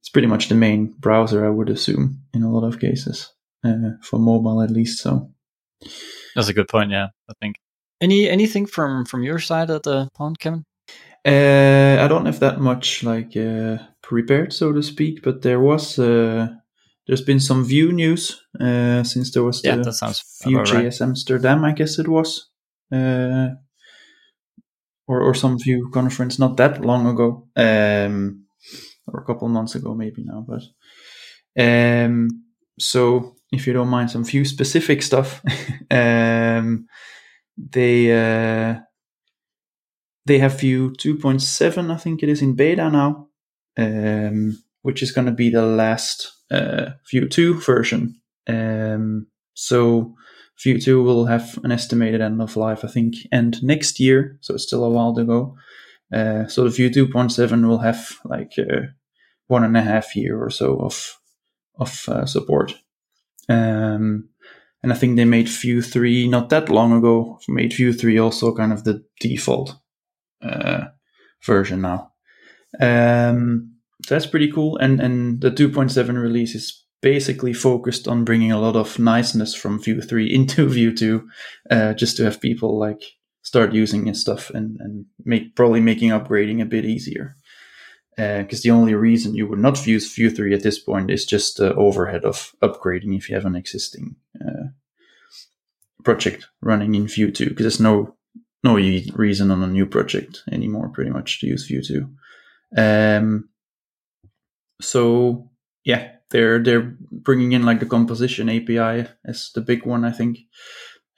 [0.00, 3.32] it's pretty much the main browser, I would assume, in a lot of cases
[3.64, 5.02] uh, for mobile at least.
[5.02, 5.30] So
[6.34, 6.90] that's a good point.
[6.90, 7.56] Yeah, I think.
[8.00, 10.64] Any anything from from your side at the pond, Kevin?
[11.26, 15.98] Uh, I don't have that much like uh, prepared, so to speak, but there was
[15.98, 16.48] uh,
[17.06, 21.00] there's been some Vue news uh, since there was yeah, the that sounds Vue.js right.
[21.02, 22.48] Amsterdam, I guess it was,
[22.90, 23.48] uh,
[25.06, 27.48] or or some Vue conference not that long ago.
[27.54, 28.46] Um,
[29.12, 30.44] or a couple months ago, maybe now.
[30.46, 30.62] But
[31.58, 32.44] um,
[32.78, 35.42] so if you don't mind some Vue specific stuff,
[35.90, 36.86] um,
[37.56, 38.80] they uh,
[40.26, 43.28] they have Vue 2.7, I think it is in beta now,
[43.76, 48.20] um, which is going to be the last uh, Vue 2 version.
[48.46, 50.14] Um, so
[50.62, 54.38] Vue 2 will have an estimated end of life, I think, end next year.
[54.40, 55.56] So it's still a while to go.
[56.12, 58.86] Uh, so the Vue 2.7 will have like uh,
[59.50, 61.18] one and a half year or so of
[61.78, 62.74] of uh, support.
[63.48, 64.28] Um,
[64.82, 67.38] and I think they made Vue 3 not that long ago.
[67.48, 69.76] Made Vue 3 also kind of the default
[70.42, 70.84] uh,
[71.44, 72.12] version now.
[72.80, 74.76] Um, so that's pretty cool.
[74.78, 79.82] And and the 2.7 release is basically focused on bringing a lot of niceness from
[79.82, 81.28] Vue 3 into Vue 2,
[81.70, 83.02] uh, just to have people like
[83.42, 87.36] start using his stuff and, and make probably making upgrading a bit easier.
[88.20, 91.24] Because uh, the only reason you would not use Vue 3 at this point is
[91.24, 94.68] just the overhead of upgrading if you have an existing uh,
[96.04, 98.14] project running in Vue 2, because there's no
[98.62, 102.06] no reason on a new project anymore, pretty much, to use Vue 2.
[102.76, 103.48] Um,
[104.82, 105.50] so
[105.84, 110.40] yeah, they're they're bringing in like the composition API as the big one, I think.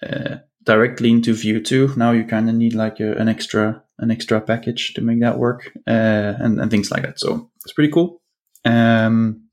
[0.03, 1.95] Uh, directly into Vue 2.
[1.97, 5.39] Now you kind of need like a, an extra an extra package to make that
[5.39, 7.19] work uh, and, and things like that.
[7.19, 8.21] So it's pretty cool.
[8.65, 9.49] Um,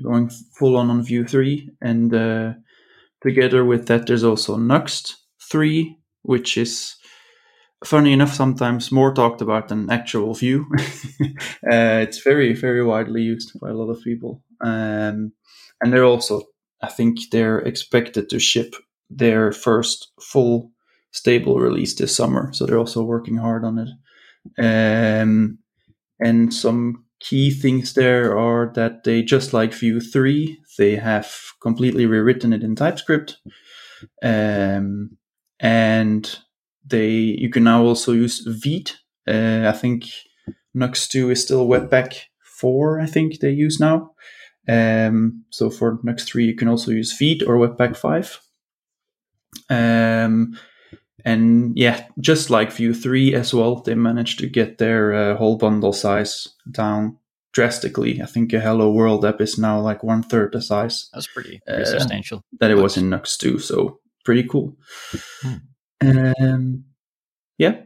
[0.00, 2.52] going full on on Vue 3 and uh,
[3.22, 5.14] together with that there's also Nuxt
[5.50, 6.96] 3 which is
[7.84, 10.64] funny enough sometimes more talked about than actual Vue
[11.20, 15.32] uh, it's very very widely used by a lot of people um,
[15.80, 16.42] and they're also
[16.80, 18.74] i think they're expected to ship
[19.10, 20.71] their first full
[21.12, 22.52] stable release this summer.
[22.52, 23.88] So they're also working hard on it.
[24.58, 25.58] Um,
[26.18, 32.06] and some key things there are that they just like Vue 3, they have completely
[32.06, 33.38] rewritten it in TypeScript.
[34.22, 35.16] Um,
[35.60, 36.38] and
[36.84, 38.96] they you can now also use Vite.
[39.28, 40.06] Uh, I think
[40.76, 42.16] Nuxt 2 is still Webpack
[42.58, 44.12] 4, I think they use now.
[44.68, 48.40] Um, so for Nuxt 3, you can also use Vite or Webpack 5.
[49.70, 50.58] Um,
[51.24, 55.56] and yeah, just like Vue 3 as well, they managed to get their uh, whole
[55.56, 57.18] bundle size down
[57.52, 58.20] drastically.
[58.22, 61.08] I think a Hello World app is now like one third the size.
[61.12, 62.44] That's pretty, pretty uh, substantial.
[62.60, 64.76] That it was in Nuxt 2, so pretty cool.
[65.42, 65.54] Hmm.
[66.00, 66.84] Um,
[67.58, 67.82] yeah,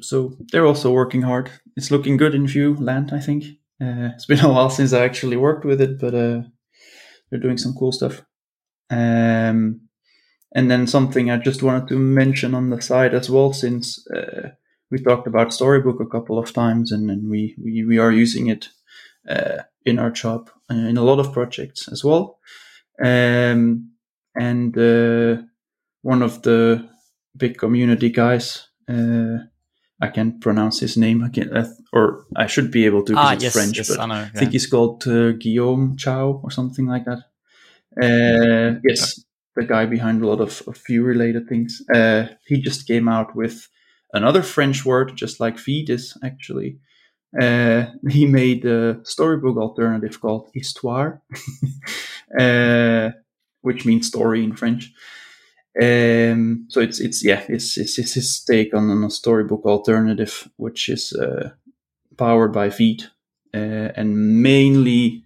[0.00, 1.50] so they're also working hard.
[1.76, 3.44] It's looking good in Vue land, I think.
[3.80, 6.42] Uh, it's been a while since I actually worked with it, but uh,
[7.30, 8.22] they're doing some cool stuff.
[8.90, 9.83] Um,
[10.54, 14.50] and then something I just wanted to mention on the side as well, since uh,
[14.90, 18.46] we talked about Storybook a couple of times, and, and we, we, we are using
[18.46, 18.68] it
[19.28, 22.38] uh, in our job uh, in a lot of projects as well.
[23.02, 23.90] Um,
[24.36, 25.42] and uh,
[26.02, 26.88] one of the
[27.36, 29.38] big community guys, uh,
[30.00, 33.32] I can't pronounce his name again, uh, or I should be able to because ah,
[33.32, 34.30] it's yes, French, yes, but I, know, yeah.
[34.34, 37.18] I think he's called Guillaume Chau or something like that.
[38.00, 39.23] Uh, yes,
[39.56, 41.82] the guy behind a lot of, of Vue related things.
[41.94, 43.68] Uh, he just came out with
[44.12, 46.78] another French word, just like Vite is actually.
[47.40, 51.20] Uh, he made a storybook alternative called Histoire,
[52.38, 53.10] uh,
[53.62, 54.92] which means story in French.
[55.80, 60.48] Um, so it's it's yeah it's, it's, it's his take on, on, a storybook alternative,
[60.56, 61.50] which is uh,
[62.16, 63.08] powered by Vite
[63.52, 65.24] uh, and mainly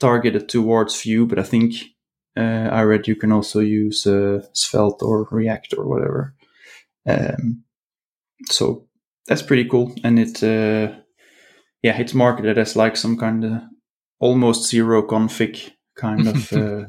[0.00, 1.74] targeted towards Vue, but I think
[2.36, 6.34] uh, I read you can also use uh, Svelte or React or whatever.
[7.06, 7.64] Um,
[8.50, 8.86] so
[9.26, 10.94] that's pretty cool, and it uh,
[11.82, 13.62] yeah it's marketed as like some kind of
[14.18, 16.86] almost zero config kind of uh,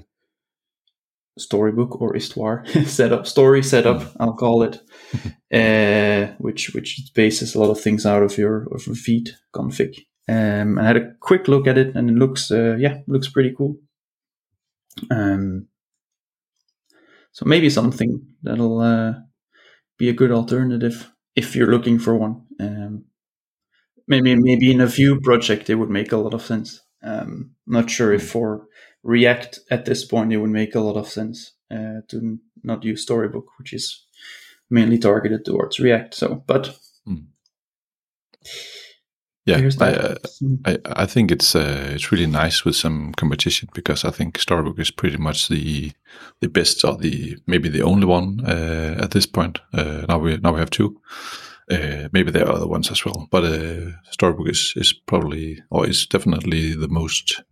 [1.38, 4.22] storybook or histoire setup story setup hmm.
[4.22, 4.82] I'll call it,
[5.54, 9.98] uh, which which bases a lot of things out of your of your Vite config.
[10.28, 13.30] Um, and I had a quick look at it, and it looks uh, yeah looks
[13.30, 13.78] pretty cool.
[15.12, 15.68] Um,
[17.32, 19.14] so maybe something that'll uh,
[19.98, 22.44] be a good alternative if you're looking for one.
[22.60, 23.06] Um,
[24.08, 26.82] maybe maybe in a Vue project it would make a lot of sense.
[27.04, 28.68] Um, not sure if for
[29.04, 33.04] React at this point it would make a lot of sense uh, to not use
[33.04, 34.06] Storybook, which is
[34.70, 36.14] mainly targeted towards React.
[36.14, 36.78] So, but
[37.08, 37.26] mm.
[39.46, 40.16] Yeah, I, uh,
[40.66, 44.80] I, I think it's uh, it's really nice with some competition because I think Storybook
[44.80, 45.92] is pretty much the
[46.42, 49.60] the best or the maybe the only one uh, at this point.
[49.72, 51.00] Uh, now we now we have two.
[51.72, 55.88] Uh, maybe there are other ones as well, but uh, Storybook is is probably or
[55.88, 57.44] is definitely the most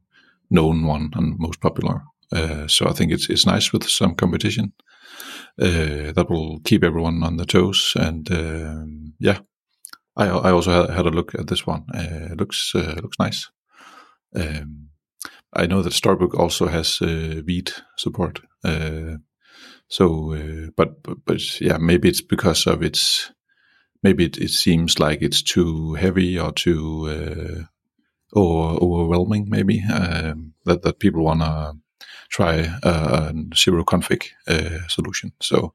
[0.49, 2.01] known one and most popular.
[2.67, 4.73] so I think it's it's nice with some competition.
[5.57, 9.37] that will keep everyone on their toes, and um, yeah,
[10.15, 11.85] I I also had, had a look at this one.
[11.93, 13.49] Uh, it looks uh, looks nice.
[14.35, 14.89] Um,
[15.55, 18.41] I know that Storybook also has uh, Vite support.
[18.63, 19.17] Uh,
[19.87, 23.31] so, uh, but, but, but yeah, maybe it's because of its
[24.01, 27.63] maybe it, it, seems like it's too heavy or too uh,
[28.33, 31.73] or overwhelming, maybe um, that that people want to
[32.29, 35.31] try a, zero config uh, solution.
[35.39, 35.73] So,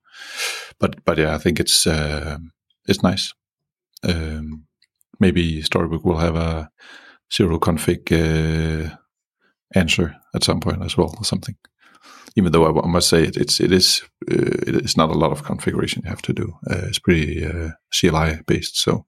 [0.80, 2.38] but but yeah, I think it's uh,
[2.86, 3.34] it's nice.
[4.02, 4.64] Um,
[5.20, 6.70] maybe Storybook will have a
[7.32, 8.94] zero config uh,
[9.74, 11.56] answer at some point as well, or something.
[12.36, 15.18] Even though I, I must say it, it's it is uh, it is not a
[15.18, 16.54] lot of configuration you have to do.
[16.70, 19.06] Uh, it's pretty uh, CLI based, so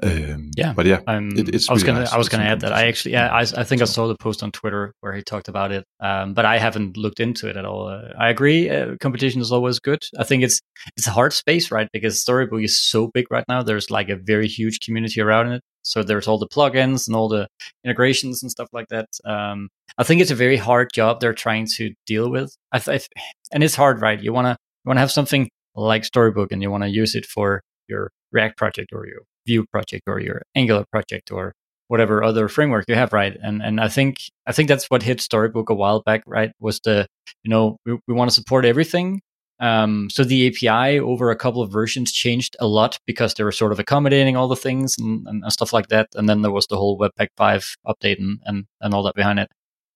[0.00, 1.68] um, yeah, but yeah, um, it, it's.
[1.68, 2.12] I was really gonna, nice.
[2.12, 2.72] I was gonna add that.
[2.72, 5.48] I actually, yeah, I, I think I saw the post on Twitter where he talked
[5.48, 7.88] about it, um, but I haven't looked into it at all.
[7.88, 10.00] Uh, I agree, uh, competition is always good.
[10.16, 10.60] I think it's
[10.96, 11.88] it's a hard space, right?
[11.92, 13.62] Because Storybook is so big right now.
[13.62, 15.62] There's like a very huge community around it.
[15.82, 17.48] So there's all the plugins and all the
[17.82, 19.08] integrations and stuff like that.
[19.24, 22.54] Um, I think it's a very hard job they're trying to deal with.
[22.70, 23.08] I th-
[23.52, 24.22] and it's hard, right?
[24.22, 27.62] You wanna you wanna have something like Storybook, and you want to use it for
[27.88, 31.54] your React project or your Vue project or your Angular project or
[31.88, 33.36] whatever other framework you have, right?
[33.42, 36.52] And and I think I think that's what hit Storybook a while back, right?
[36.60, 37.06] Was the
[37.42, 39.20] you know we, we want to support everything.
[39.60, 43.50] Um, so the API over a couple of versions changed a lot because they were
[43.60, 46.06] sort of accommodating all the things and, and, and stuff like that.
[46.14, 49.40] And then there was the whole Webpack five update and, and and all that behind
[49.40, 49.48] it.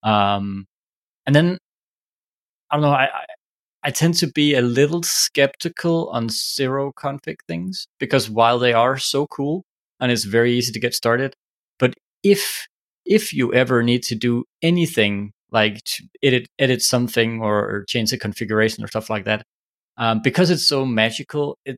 [0.03, 0.67] Um,
[1.27, 1.59] and then
[2.71, 2.91] I don't know.
[2.91, 3.09] I,
[3.85, 8.97] I tend to be a little skeptical on zero config things because while they are
[8.97, 9.65] so cool
[9.99, 11.35] and it's very easy to get started,
[11.79, 12.67] but if
[13.05, 15.81] if you ever need to do anything like
[16.23, 19.45] edit edit something or, or change the configuration or stuff like that,
[19.97, 21.77] um, because it's so magical, it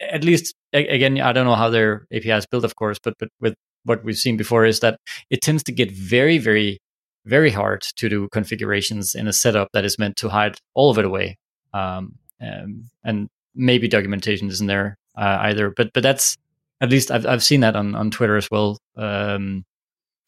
[0.00, 3.28] at least again I don't know how their API is built, of course, but but
[3.40, 4.98] with what we've seen before is that
[5.30, 6.78] it tends to get very very
[7.26, 10.98] very hard to do configurations in a setup that is meant to hide all of
[10.98, 11.36] it away
[11.72, 15.70] um, um, and maybe documentation isn't there uh, either.
[15.70, 16.36] But but that's
[16.80, 19.64] at least I've I've seen that on on Twitter as well, um,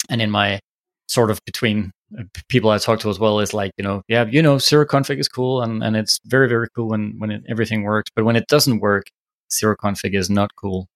[0.09, 0.61] and in my
[1.09, 4.25] sort of between uh, people I talk to as well is like you know yeah
[4.25, 7.43] you know zero config is cool and and it's very very cool when when it,
[7.49, 9.05] everything works, but when it doesn't work,
[9.53, 10.89] zero config is not cool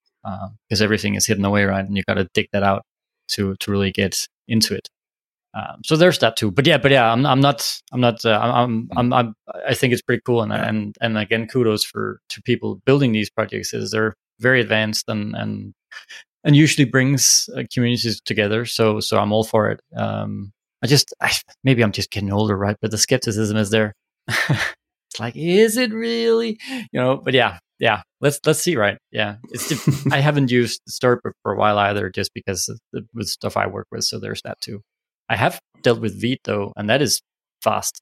[0.69, 2.85] because uh, everything is hidden away right, and you got to dig that out
[3.29, 4.89] to to really get into it.
[5.55, 6.51] Um, so there's that too.
[6.51, 9.35] But yeah, but yeah, I'm I'm not I'm not uh, I'm, I'm I'm
[9.67, 13.31] I think it's pretty cool and and and again kudos for to people building these
[13.31, 15.75] projects is they're very advanced and and
[16.45, 18.67] and usually brings uh, communities together.
[18.67, 19.81] So so I'm all for it.
[19.97, 21.33] Um, I just I,
[21.65, 22.77] maybe I'm just getting older, right?
[22.81, 23.95] But the skepticism is there.
[24.29, 26.59] it's like, is it really?
[26.93, 27.17] You know.
[27.17, 28.03] But yeah, yeah.
[28.21, 28.99] Let's let's see, right?
[29.11, 29.37] Yeah.
[29.51, 29.73] It's
[30.13, 33.67] I haven't used Storybook for a while either, just because of the, with stuff I
[33.67, 34.05] work with.
[34.05, 34.83] So there's that too.
[35.29, 37.21] I have dealt with Vite though, and that is
[37.63, 38.01] fast.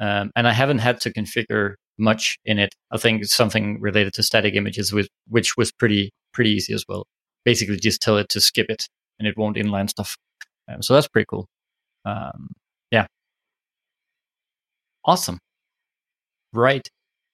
[0.00, 2.74] Um, and I haven't had to configure much in it.
[2.90, 7.06] I think something related to static images, with, which was pretty pretty easy as well.
[7.44, 10.16] Basically, just tell it to skip it, and it won't inline stuff.
[10.68, 11.46] Um, so that's pretty cool.
[12.04, 12.50] Um,
[12.90, 13.06] yeah,
[15.04, 15.38] awesome.
[16.52, 16.86] Right.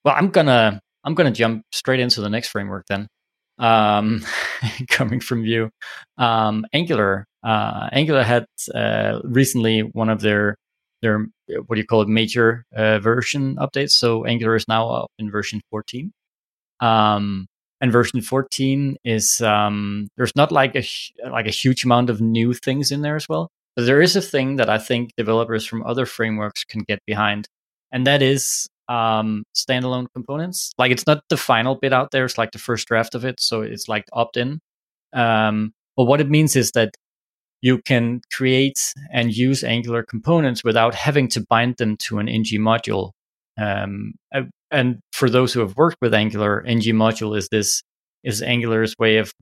[0.05, 3.07] Well, I'm gonna I'm gonna jump straight into the next framework then.
[3.57, 4.23] Um,
[4.89, 5.69] coming from you,
[6.17, 10.55] um, Angular uh, Angular had uh, recently one of their
[11.01, 13.91] their what do you call it major uh, version updates.
[13.91, 16.11] So Angular is now up in version 14.
[16.81, 17.47] Um,
[17.81, 20.83] and version 14 is um, there's not like a
[21.29, 23.49] like a huge amount of new things in there as well.
[23.75, 27.47] But there is a thing that I think developers from other frameworks can get behind,
[27.91, 30.71] and that is um, standalone components.
[30.77, 33.39] Like it's not the final bit out there; it's like the first draft of it,
[33.39, 34.59] so it's like opt in.
[35.13, 36.95] Um, but what it means is that
[37.61, 42.45] you can create and use Angular components without having to bind them to an ng
[42.59, 43.11] module.
[43.57, 47.83] Um, uh, and for those who have worked with Angular, ng module is this
[48.23, 49.33] is Angular's way of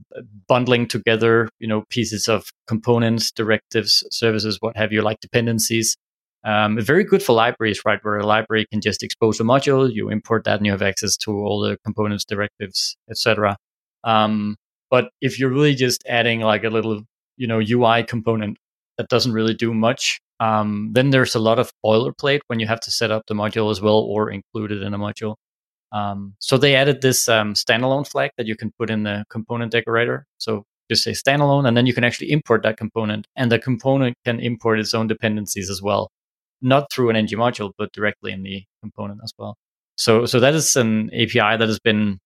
[0.47, 5.97] bundling together, you know, pieces of components, directives, services, what have you, like dependencies.
[6.43, 7.99] Um, very good for libraries, right?
[8.03, 11.17] Where a library can just expose a module, you import that, and you have access
[11.17, 13.57] to all the components, directives, etc.
[14.03, 14.57] Um,
[14.89, 17.01] but if you're really just adding like a little
[17.37, 18.57] you know UI component
[18.97, 20.19] that doesn't really do much.
[20.39, 23.71] Um, then there's a lot of boilerplate when you have to set up the module
[23.71, 25.35] as well or include it in a module.
[25.91, 29.71] Um, so they added this um, standalone flag that you can put in the component
[29.71, 30.25] decorator.
[30.37, 34.15] So just say standalone, and then you can actually import that component, and the component
[34.25, 36.09] can import its own dependencies as well,
[36.61, 39.57] not through an ng module, but directly in the component as well.
[39.95, 42.19] So so that is an API that has been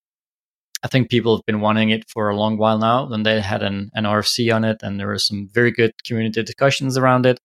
[0.83, 3.07] I think people have been wanting it for a long while now.
[3.11, 6.43] And they had an, an RFC on it, and there were some very good community
[6.43, 7.39] discussions around it.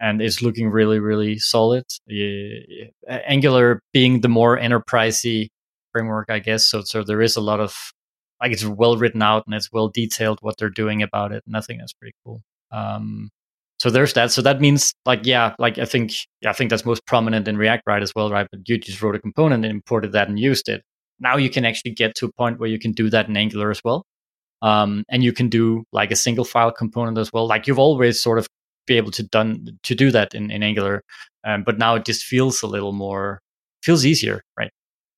[0.00, 1.84] And it's looking really, really solid.
[2.10, 5.48] Uh, Angular being the more enterprisey
[5.92, 6.66] framework, I guess.
[6.66, 7.92] So, so there is a lot of
[8.40, 11.56] like it's well written out and it's well detailed what they're doing about it, and
[11.56, 12.42] I think that's pretty cool.
[12.70, 13.30] Um,
[13.78, 14.32] so there's that.
[14.32, 17.56] So that means like yeah, like I think yeah, I think that's most prominent in
[17.56, 18.46] React, right, as well, right?
[18.50, 20.82] But you just wrote a component and imported that and used it.
[21.20, 23.70] Now you can actually get to a point where you can do that in Angular
[23.70, 24.04] as well.
[24.62, 27.46] Um, and you can do like a single file component as well.
[27.46, 28.46] Like you've always sort of
[28.86, 31.02] be able to done to do that in, in Angular,
[31.44, 33.40] um, but now it just feels a little more
[33.82, 34.70] feels easier, right?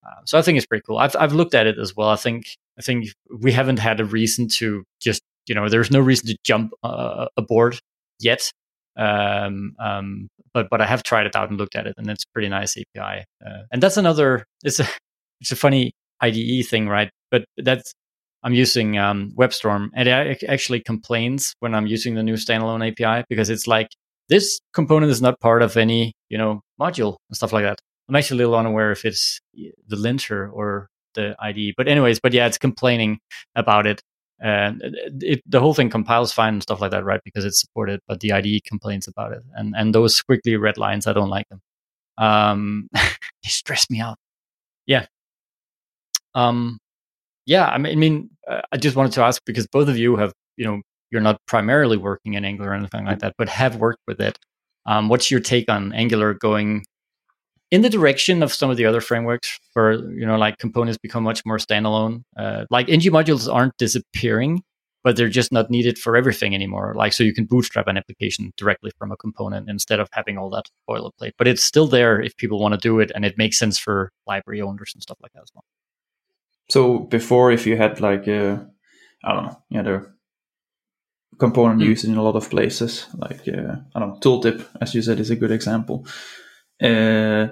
[0.06, 0.98] Uh, so I think it's pretty cool.
[0.98, 2.08] I've I've looked at it as well.
[2.08, 2.44] I think
[2.78, 3.08] I think
[3.38, 7.26] we haven't had a reason to just you know there's no reason to jump uh,
[7.36, 7.78] aboard
[8.18, 8.50] yet.
[8.96, 12.24] Um, um, but but I have tried it out and looked at it, and it's
[12.24, 13.24] pretty nice API.
[13.44, 14.44] Uh, and that's another.
[14.64, 14.88] It's a
[15.40, 17.10] it's a funny IDE thing, right?
[17.30, 17.94] But that's
[18.42, 23.24] I'm using um, WebStorm, and it actually complains when I'm using the new standalone API
[23.28, 23.88] because it's like
[24.28, 27.78] this component is not part of any you know module and stuff like that.
[28.08, 32.32] I'm actually a little unaware if it's the linter or the IDE, but anyways, but
[32.32, 33.18] yeah, it's complaining
[33.54, 34.00] about it.
[34.42, 37.20] And it, it, the whole thing compiles fine and stuff like that, right?
[37.24, 41.06] Because it's supported, but the IDE complains about it, and and those squiggly red lines,
[41.06, 41.60] I don't like them.
[42.16, 44.16] Um, they stress me out.
[44.86, 45.06] Yeah.
[46.34, 46.78] Um,
[47.46, 50.16] yeah, I mean, I, mean uh, I just wanted to ask because both of you
[50.16, 53.76] have, you know, you're not primarily working in Angular or anything like that, but have
[53.76, 54.38] worked with it.
[54.86, 56.84] Um, what's your take on Angular going
[57.70, 61.24] in the direction of some of the other frameworks where you know like components become
[61.24, 62.22] much more standalone?
[62.36, 64.62] Uh, like ng modules aren't disappearing
[65.02, 66.94] but they're just not needed for everything anymore.
[66.94, 70.50] Like so you can bootstrap an application directly from a component instead of having all
[70.50, 73.58] that boilerplate but it's still there if people want to do it and it makes
[73.58, 75.64] sense for library owners and stuff like that as well
[76.70, 78.66] so before if you had like a
[79.24, 80.06] i don't know you had a
[81.38, 81.86] component mm.
[81.86, 85.20] used in a lot of places like uh, i don't know tooltip as you said
[85.20, 86.06] is a good example
[86.82, 87.48] uh,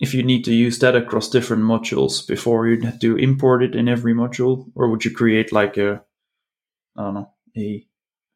[0.00, 3.74] if you need to use that across different modules before you have to import it
[3.74, 6.02] in every module, or would you create like a,
[6.96, 7.86] I don't know, a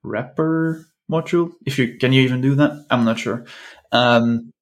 [0.03, 1.53] wrapper module?
[1.67, 2.87] If you can you even do that?
[2.91, 3.45] I'm not sure.
[3.91, 4.53] Um,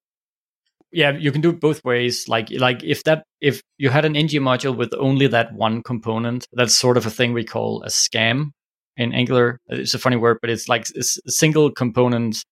[0.97, 2.27] yeah, you can do it both ways.
[2.27, 6.47] Like like if that if you had an ng module with only that one component,
[6.53, 8.49] that's sort of a thing we call a scam
[8.97, 9.59] in Angular.
[9.67, 12.43] It's a funny word, but it's like a single component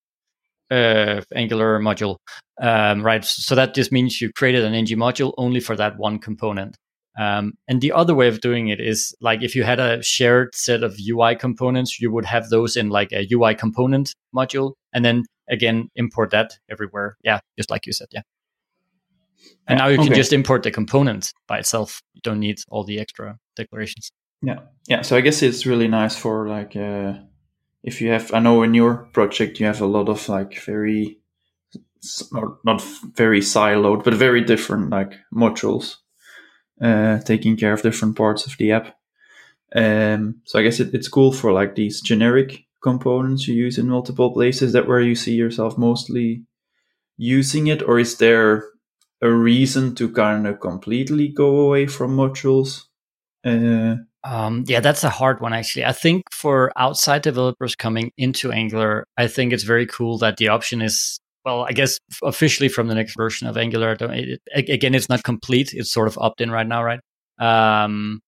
[0.69, 2.17] uh, Angular module,
[2.61, 3.25] um, right?
[3.25, 6.77] So that just means you created an ng module only for that one component.
[7.17, 10.53] Um, and the other way of doing it is like if you had a shared
[10.53, 15.03] set of UI components, you would have those in like a UI component module, and
[15.03, 17.17] then again import that everywhere.
[17.23, 18.09] Yeah, just like you said.
[18.11, 18.21] Yeah.
[19.67, 20.15] And now you can okay.
[20.15, 22.01] just import the component by itself.
[22.13, 24.11] You don't need all the extra declarations.
[24.41, 25.01] Yeah, yeah.
[25.01, 26.75] So I guess it's really nice for like.
[26.75, 27.13] Uh
[27.85, 31.19] if you have, I know in your project you have a lot of like very,
[32.31, 32.81] not, not
[33.13, 35.97] very siloed, but very different like modules,
[36.81, 38.97] uh, taking care of different parts of the app.
[39.75, 43.87] Um, so I guess it, it's cool for like these generic components you use in
[43.87, 44.73] multiple places.
[44.73, 46.43] That where you see yourself mostly
[47.17, 48.63] using it, or is there
[49.25, 52.83] a reason to kind of completely go away from modules?
[53.43, 55.85] Uh, um, yeah, that's a hard one actually.
[55.85, 60.47] I think for outside developers coming into Angular, I think it's very cool that the
[60.47, 63.95] option is well, I guess officially from the next version of Angular.
[63.99, 66.99] It, again, it's not complete; it's sort of opt in right now, right?
[67.37, 68.21] Um,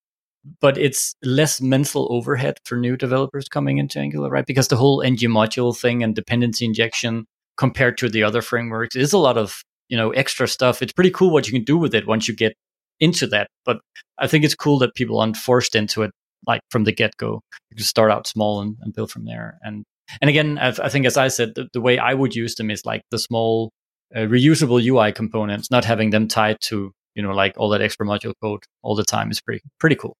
[0.60, 4.46] but it's less mental overhead for new developers coming into Angular, right?
[4.46, 9.12] Because the whole ng module thing and dependency injection compared to the other frameworks is
[9.12, 10.82] a lot of you know extra stuff.
[10.82, 12.54] It's pretty cool what you can do with it once you get
[13.00, 13.48] into that.
[13.64, 13.80] But
[14.18, 16.10] I think it's cool that people aren't forced into it
[16.46, 17.40] like from the get go.
[17.70, 19.58] You can start out small and, and build from there.
[19.62, 19.84] And
[20.20, 22.70] and again, I, I think as I said, the, the, way I would use them
[22.70, 23.70] is like the small
[24.16, 28.06] uh, reusable UI components, not having them tied to you know like all that extra
[28.06, 30.16] module code all the time is pretty pretty cool.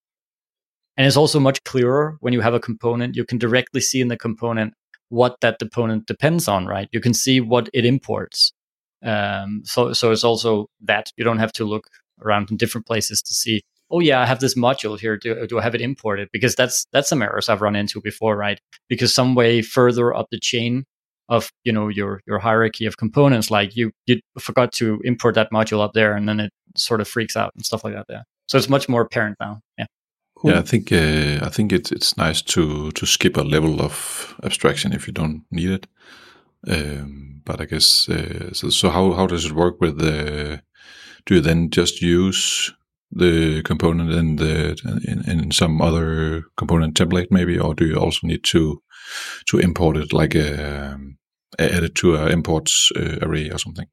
[0.96, 3.16] And it's also much clearer when you have a component.
[3.16, 4.74] You can directly see in the component
[5.10, 6.88] what that component depends on, right?
[6.92, 8.52] You can see what it imports.
[9.02, 11.88] Um, so so it's also that you don't have to look
[12.22, 15.16] around in different places to see oh yeah i have this module here.
[15.16, 16.28] Do, do i have it imported?
[16.32, 18.60] Because that's that's some errors i've run into before right?
[18.88, 20.84] Because some way further up the chain
[21.28, 25.50] of you know your your hierarchy of components like you you forgot to import that
[25.52, 28.22] module up there and then it sort of freaks out and stuff like that yeah.
[28.46, 29.86] So it's much more apparent now yeah.
[30.36, 30.52] Cool.
[30.52, 34.34] yeah i think uh, i think it's it's nice to to skip a level of
[34.42, 35.86] abstraction if you don't need it
[36.66, 40.60] um, but i guess uh, so, so how how does it work with the
[41.26, 42.72] do you then just use
[43.10, 48.26] the component in the in, in some other component template maybe, or do you also
[48.26, 48.82] need to
[49.46, 51.18] to import it like a, um,
[51.58, 53.86] add it to an imports uh, array or something?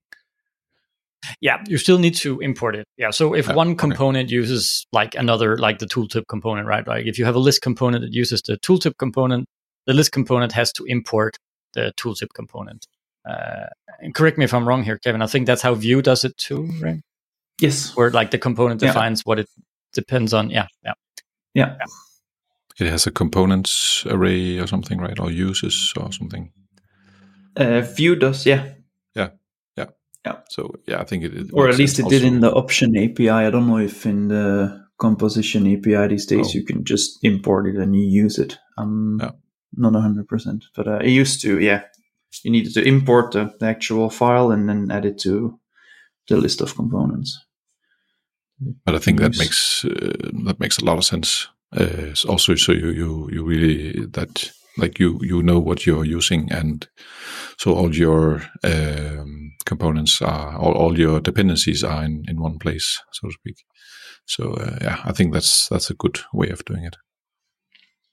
[1.41, 2.86] Yeah, you still need to import it.
[2.97, 3.09] Yeah.
[3.09, 3.78] So if Yeah, one okay.
[3.78, 6.88] component uses like another, like the tooltip component, right?
[6.88, 9.45] Like if you have a list component that uses the tooltip component,
[9.88, 11.38] the list component has to import
[11.76, 12.88] the tooltip component.
[13.30, 13.67] Uh,
[13.99, 15.21] and correct me if I'm wrong here, Kevin.
[15.21, 17.01] I think that's how Vue does it too, right?
[17.61, 17.95] Yes.
[17.95, 18.89] Where like the component Yeah.
[18.93, 19.47] defines what it
[19.93, 20.49] depends on.
[20.49, 20.67] Yeah.
[20.84, 20.93] Yeah.
[21.53, 21.76] Yeah.
[22.80, 25.19] It has a components array or something, right?
[25.19, 26.51] Or uses or something.
[27.55, 28.73] Uh, Vue does, yeah.
[29.15, 29.30] Yeah,
[29.78, 29.86] yeah,
[30.26, 30.36] yeah.
[30.49, 32.97] So yeah, I think it, it Or at least it sense did in the option
[32.97, 33.30] API.
[33.30, 36.51] I don't know if in the composition API these days Oh.
[36.53, 38.57] you can just import it and you use it.
[38.78, 39.32] I'm Yeah.
[39.78, 40.63] Not 100%.
[40.76, 41.84] But uh, it used to, yeah.
[42.43, 45.57] You needed to import the, the actual file and then add it to
[46.28, 47.39] the list of components.
[48.86, 51.47] But I think that makes uh, that makes a lot of sense.
[51.71, 56.51] Uh, also, so you you you really that like you you know what you're using,
[56.51, 56.88] and
[57.57, 63.01] so all your um, components are all, all your dependencies are in, in one place,
[63.11, 63.57] so to speak.
[64.26, 66.95] So uh, yeah, I think that's that's a good way of doing it.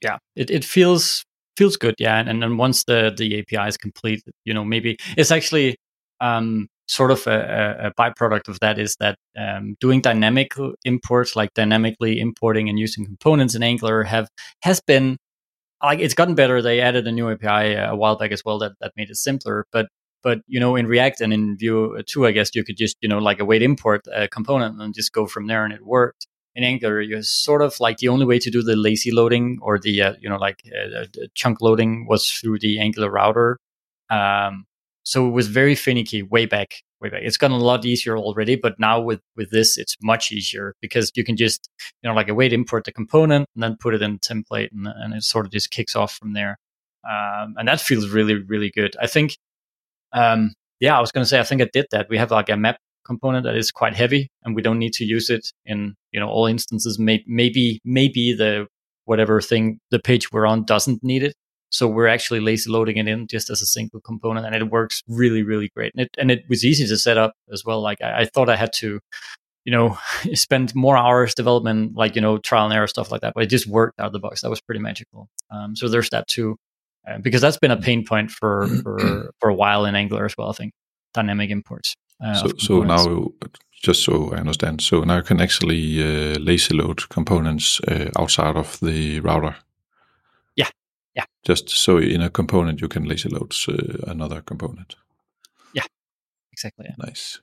[0.03, 1.25] yeah it, it feels
[1.57, 4.97] feels good yeah and, and then once the the api is complete you know maybe
[5.17, 5.77] it's actually
[6.21, 10.53] um sort of a, a, a byproduct of that is that um, doing dynamic
[10.85, 14.29] imports like dynamically importing and using components in angular have
[14.63, 15.17] has been
[15.83, 16.63] like it's gotten better.
[16.63, 19.67] They added a new api a while back as well that that made it simpler
[19.73, 19.89] but
[20.23, 23.09] but you know in react and in vue 2 i guess you could just you
[23.09, 26.65] know like await import a component and just go from there and it worked in
[26.65, 30.03] Angular, you sort of like the only way to do the lazy loading or the
[30.03, 33.59] uh, you know like uh, the chunk loading was through the Angular router.
[34.11, 34.67] Um,
[35.05, 37.23] so it was very finicky way back, way back.
[37.25, 41.11] It's gotten a lot easier already, but now with with this, it's much easier because
[41.15, 41.69] you can just
[42.03, 45.15] you know like await import the component and then put it in template and, and
[45.15, 46.59] it sort of just kicks off from there.
[47.05, 48.95] Um, and that feels really really good.
[49.01, 49.37] I think.
[50.13, 52.09] Um, yeah, I was going to say I think I did that.
[52.11, 55.05] We have like a map component that is quite heavy and we don't need to
[55.05, 56.99] use it in you know all instances.
[56.99, 58.67] May- maybe maybe the
[59.05, 61.35] whatever thing the page we're on doesn't need it.
[61.71, 65.03] So we're actually lazy loading it in just as a single component and it works
[65.09, 65.93] really really great.
[65.95, 67.81] And it, and it was easy to set up as well.
[67.81, 69.01] Like I, I thought i had to
[69.65, 69.99] you know
[70.35, 73.51] spend more hours development like you know trial and error stuff like that but it
[73.51, 74.43] just worked out of the box.
[74.43, 75.29] That was pretty magical.
[75.51, 76.57] Um, so there's that too
[77.09, 80.37] uh, because that's been a pain point for for for a while in angular as
[80.39, 80.73] well i think
[81.15, 83.33] dynamic imports uh, so so now,
[83.83, 88.57] just so I understand, so now you can actually uh, lazy load components uh, outside
[88.57, 89.57] of the router.
[90.57, 90.69] Yeah,
[91.17, 91.25] yeah.
[91.45, 94.97] Just so in a component you can lazy load uh, another component.
[95.75, 95.85] Yeah,
[96.53, 96.95] exactly yeah.
[96.99, 97.41] Nice.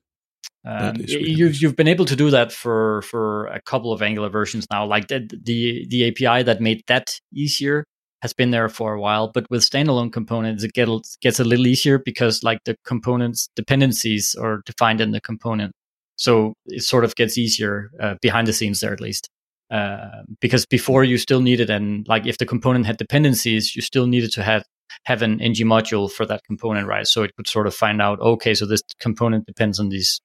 [0.66, 1.62] Um, really you've nice.
[1.62, 4.86] you've been able to do that for for a couple of Angular versions now.
[4.86, 7.86] Like the the the API that made that easier
[8.22, 10.90] has been there for a while, but with standalone components, it get,
[11.22, 15.72] gets a little easier because like the components dependencies are defined in the component,
[16.16, 19.30] so it sort of gets easier uh, behind the scenes there at least.
[19.72, 24.08] Uh, because before you still needed and like if the component had dependencies, you still
[24.08, 24.64] needed to have
[25.06, 27.06] have an ng module for that component, right?
[27.06, 30.20] So it could sort of find out, okay, so this component depends on these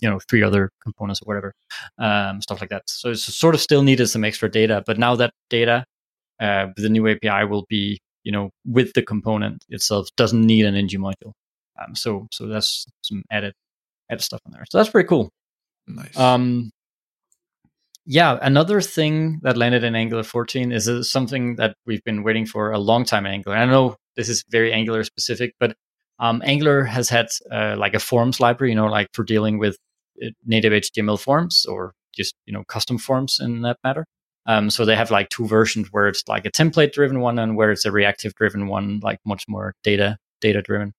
[0.00, 1.54] you know three other components or whatever
[1.98, 5.14] um, stuff like that so it's sort of still needed some extra data but now
[5.14, 5.84] that data
[6.40, 10.74] uh, the new api will be you know with the component itself doesn't need an
[10.74, 11.32] ng module
[11.80, 13.54] um, so so that's some added
[14.10, 15.30] added stuff in there so that's pretty cool
[15.86, 16.16] Nice.
[16.16, 16.70] um,
[18.06, 22.44] yeah, another thing that landed in Angular 14 is uh, something that we've been waiting
[22.44, 23.56] for a long time in Angular.
[23.56, 25.74] I know this is very Angular specific, but
[26.18, 29.78] um, Angular has had uh, like a forms library, you know, like for dealing with
[30.22, 34.06] uh, native HTML forms or just you know custom forms in that matter.
[34.46, 37.56] Um, so they have like two versions where it's like a template driven one and
[37.56, 40.92] where it's a reactive driven one, like much more data data driven.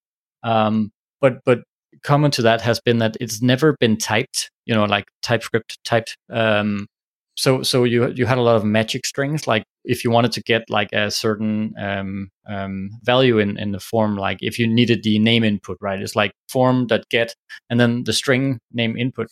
[0.43, 0.91] Um,
[1.22, 1.64] but but
[2.04, 6.18] common to that has been that it's never been typed, you know, like TypeScript typed.
[6.32, 6.88] Um,
[7.36, 9.46] so so you you had a lot of magic strings.
[9.46, 13.80] Like if you wanted to get like a certain um, um, value in in the
[13.80, 16.02] form, like if you needed the name input, right?
[16.02, 17.36] It's like form that get
[17.70, 19.28] and then the string name input.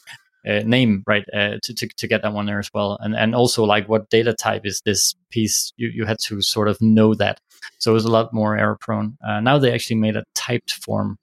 [0.46, 3.34] Uh, name right uh, to, to to get that one there as well and and
[3.34, 7.14] also like what data type is this piece you you had to sort of know
[7.14, 7.40] that
[7.80, 10.74] so it was a lot more error prone uh, now they actually made a typed
[10.74, 11.18] form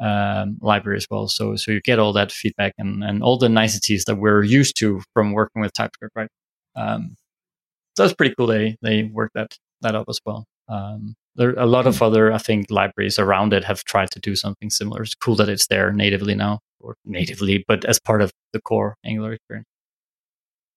[0.00, 1.28] um, library as well.
[1.28, 4.76] So so you get all that feedback and, and all the niceties that we're used
[4.78, 6.30] to from working with TypeScript, right?
[6.76, 7.16] Um,
[7.96, 8.46] so that's pretty cool.
[8.46, 10.46] They they work that that up as well.
[10.68, 14.34] Um, there a lot of other I think libraries around it have tried to do
[14.36, 15.02] something similar.
[15.02, 18.96] It's cool that it's there natively now or natively, but as part of the core
[19.04, 19.68] Angular experience.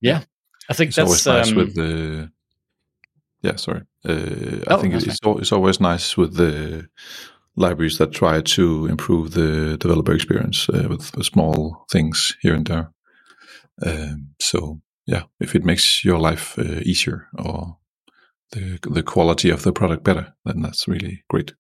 [0.02, 0.24] Yeah,
[0.70, 2.32] I think it's that's always nice um, with the.
[3.42, 3.82] Yeah, sorry.
[4.08, 6.88] Uh, I Oh, think it's it's always nice with the
[7.56, 12.68] libraries that try to improve the developer experience uh, with, with, small things here and
[12.68, 12.92] there.
[13.86, 17.78] Um, so yeah, if it makes your life uh, easier or
[18.52, 21.54] the the quality of the product better, then that's really great.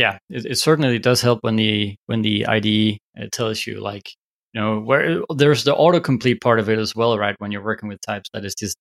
[0.00, 4.10] Yeah, it, it certainly does help when the when the IDE uh, tells you like
[4.54, 7.36] you know where there's the autocomplete part of it as well, right?
[7.38, 8.78] When you're working with types, that is just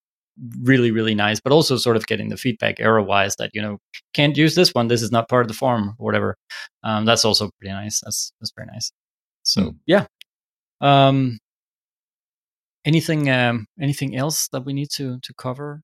[0.62, 3.78] really really nice but also sort of getting the feedback error wise that you know
[4.14, 6.38] can't use this one this is not part of the form or whatever
[6.84, 8.90] um, that's also pretty nice that's that's very nice
[9.44, 9.76] so mm.
[9.86, 10.06] yeah
[10.80, 11.38] um
[12.86, 15.82] anything um anything else that we need to to cover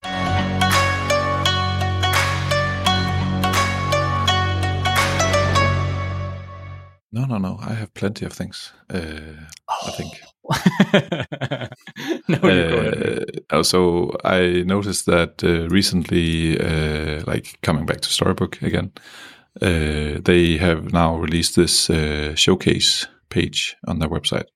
[7.16, 7.58] No, no, no.
[7.62, 8.74] I have plenty of things.
[8.94, 9.88] Uh, oh.
[9.88, 10.22] I think.
[12.28, 12.38] no,
[13.50, 18.92] uh, so I noticed that uh, recently, uh, like coming back to Storybook again,
[19.62, 24.48] uh, they have now released this uh, showcase page on their website,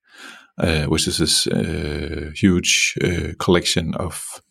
[0.90, 1.46] which is this
[2.38, 2.98] huge
[3.40, 4.42] collection of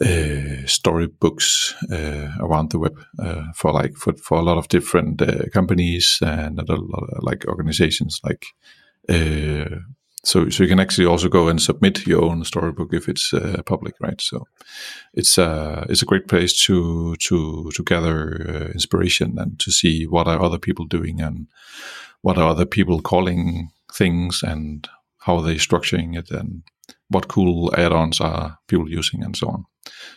[0.00, 5.20] uh, storybooks uh, around the web uh, for like for, for a lot of different
[5.20, 8.46] uh, companies and a lot of, like organizations like
[9.08, 9.76] uh,
[10.24, 13.62] so so you can actually also go and submit your own storybook if it's uh,
[13.66, 14.20] public right?
[14.20, 14.46] So
[15.14, 20.28] it's uh it's a great place to to to gather inspiration and to see what
[20.28, 21.46] are other people doing and
[22.22, 24.88] what are other people calling things and
[25.20, 26.62] how are they structuring it and
[27.10, 29.64] what cool add-ons are people using and so on.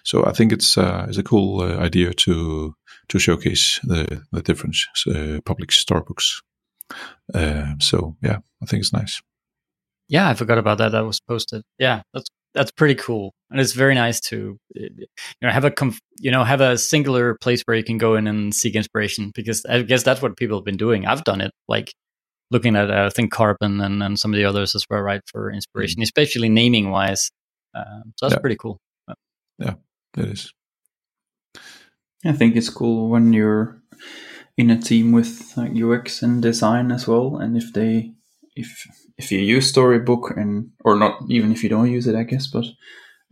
[0.03, 2.75] So I think it's uh, it's a cool uh, idea to
[3.09, 4.75] to showcase the the different
[5.07, 6.41] uh, public storybooks.
[7.33, 9.21] Uh, so yeah, I think it's nice.
[10.09, 10.91] Yeah, I forgot about that.
[10.91, 11.63] That was posted.
[11.79, 15.07] Yeah, that's that's pretty cool, and it's very nice to you
[15.41, 15.73] know have a
[16.19, 19.65] you know have a singular place where you can go in and seek inspiration because
[19.65, 21.05] I guess that's what people have been doing.
[21.05, 21.93] I've done it like
[22.51, 25.21] looking at uh, I think Carbon and, and some of the others as well, right,
[25.25, 26.03] for inspiration, mm-hmm.
[26.03, 27.31] especially naming wise.
[27.73, 28.41] Um, so that's yeah.
[28.41, 28.79] pretty cool.
[29.57, 29.75] Yeah,
[30.17, 30.51] it is.
[32.25, 33.81] I think it's cool when you're
[34.57, 38.13] in a team with like, UX and design as well, and if they
[38.55, 38.87] if
[39.17, 42.47] if you use Storybook and or not even if you don't use it, I guess,
[42.47, 42.65] but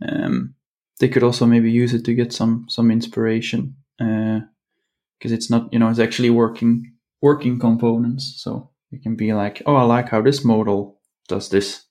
[0.06, 0.54] um,
[0.98, 5.72] they could also maybe use it to get some some inspiration because uh, it's not
[5.72, 10.08] you know it's actually working working components, so you can be like, oh, I like
[10.08, 11.84] how this modal does this.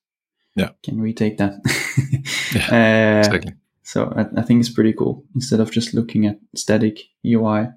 [0.55, 0.69] Yeah.
[0.83, 1.53] Can we take that?
[2.53, 3.53] yeah, uh, exactly.
[3.83, 7.69] So I, I, think it's pretty cool instead of just looking at static UI.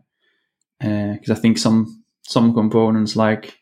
[0.79, 3.57] Because uh, I think some some components like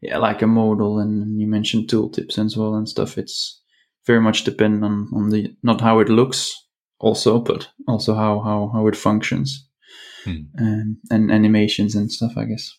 [0.00, 3.18] yeah, like a modal and you mentioned tooltips as well and stuff.
[3.18, 3.62] It's
[4.06, 6.54] very much depend on, on the not how it looks
[6.98, 9.68] also, but also how how, how it functions.
[10.24, 10.42] Hmm.
[10.58, 12.70] Um, and animations and stuff, I guess.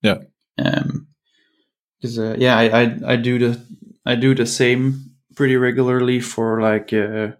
[0.00, 0.18] Yeah.
[0.58, 1.08] Um,
[2.02, 3.60] because uh, yeah, I, I I do the
[4.04, 7.32] I do the same pretty regularly for like uh,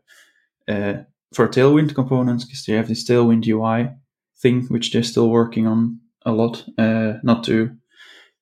[0.68, 1.02] uh,
[1.34, 3.90] for Tailwind components because they have this Tailwind UI
[4.38, 6.64] thing which they're still working on a lot.
[6.78, 7.76] Uh, not to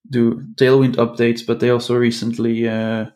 [0.09, 3.07] do Tailwind updates, but they also recently uh,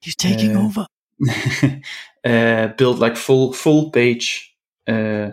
[0.00, 0.86] he's taking uh, over.
[2.24, 4.54] uh, build like full full page
[4.86, 5.30] uh,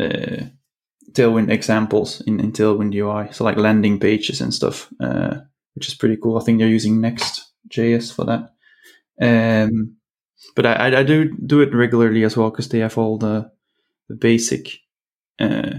[0.00, 0.44] uh,
[1.12, 3.32] Tailwind examples in, in Tailwind UI.
[3.32, 5.36] So like landing pages and stuff, uh,
[5.74, 6.38] which is pretty cool.
[6.38, 8.50] I think they're using Next.js for that.
[9.20, 9.96] Um,
[10.56, 13.50] but I, I do do it regularly as well because they have all the,
[14.08, 14.68] the basic
[15.38, 15.70] uh,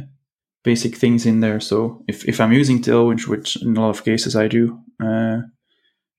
[0.63, 1.59] basic things in there.
[1.59, 5.41] So if, if I'm using Tailwind, which in a lot of cases I do, uh,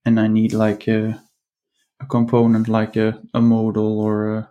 [0.05, 1.23] and I need like a,
[2.01, 4.51] a component like a, a modal or a,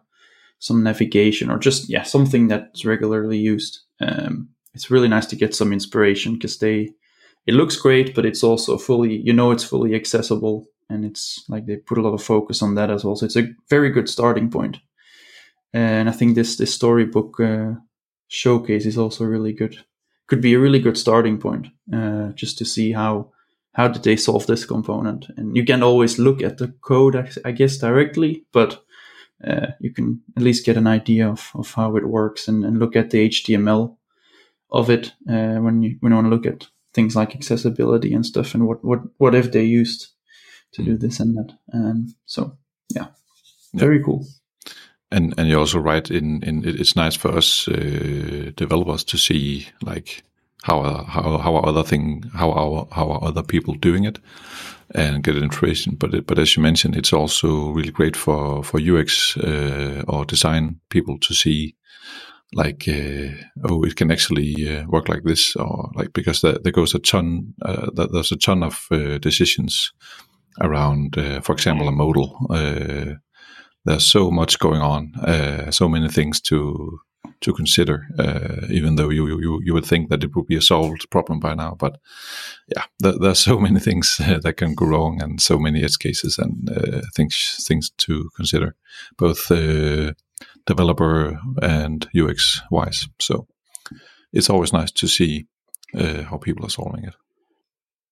[0.59, 5.55] some navigation or just yeah something that's regularly used, um, it's really nice to get
[5.55, 6.89] some inspiration because they
[7.45, 11.65] it looks great, but it's also fully you know it's fully accessible and it's like
[11.65, 13.15] they put a lot of focus on that as well.
[13.15, 14.77] So it's a very good starting point.
[15.73, 17.73] And I think this this storybook uh,
[18.27, 19.77] showcase is also really good.
[20.27, 23.31] Could be a really good starting point uh, just to see how
[23.73, 25.27] how did they solve this component.
[25.35, 28.83] And you can always look at the code, I guess, directly, but
[29.45, 32.79] uh, you can at least get an idea of, of how it works and, and
[32.79, 33.97] look at the HTML
[34.73, 38.25] of it uh, when you when you want to look at things like accessibility and
[38.25, 40.09] stuff and what what what if they used
[40.73, 41.57] to do this and that.
[41.73, 42.57] Um, so
[42.89, 43.07] yeah,
[43.73, 44.25] very cool.
[45.11, 49.67] And and you're also right in in it's nice for us uh, developers to see
[49.83, 50.23] like
[50.63, 54.19] how are, how how are other thing how are how are other people doing it
[54.95, 55.95] and get information.
[55.95, 60.25] But it, but as you mentioned, it's also really great for for UX uh, or
[60.25, 61.75] design people to see
[62.55, 63.29] like uh,
[63.69, 66.99] oh it can actually uh, work like this or like because there, there goes a
[66.99, 69.91] ton uh, there's a ton of uh, decisions
[70.61, 72.37] around uh, for example a modal.
[72.49, 73.15] Uh,
[73.85, 75.11] there's so much going on
[75.71, 76.99] so many things to
[77.41, 78.07] to consider
[78.69, 81.53] even though you, you you would think that it would be a solved problem by
[81.53, 81.99] now but
[82.73, 86.37] yeah there, there's so many things that can go wrong and so many edge cases
[86.37, 86.69] and
[87.13, 88.73] things things to consider
[89.17, 89.51] both
[90.65, 93.07] developer and UX wise.
[93.19, 93.47] So
[94.31, 95.47] it's always nice to see
[95.93, 97.15] uh, how people are solving it.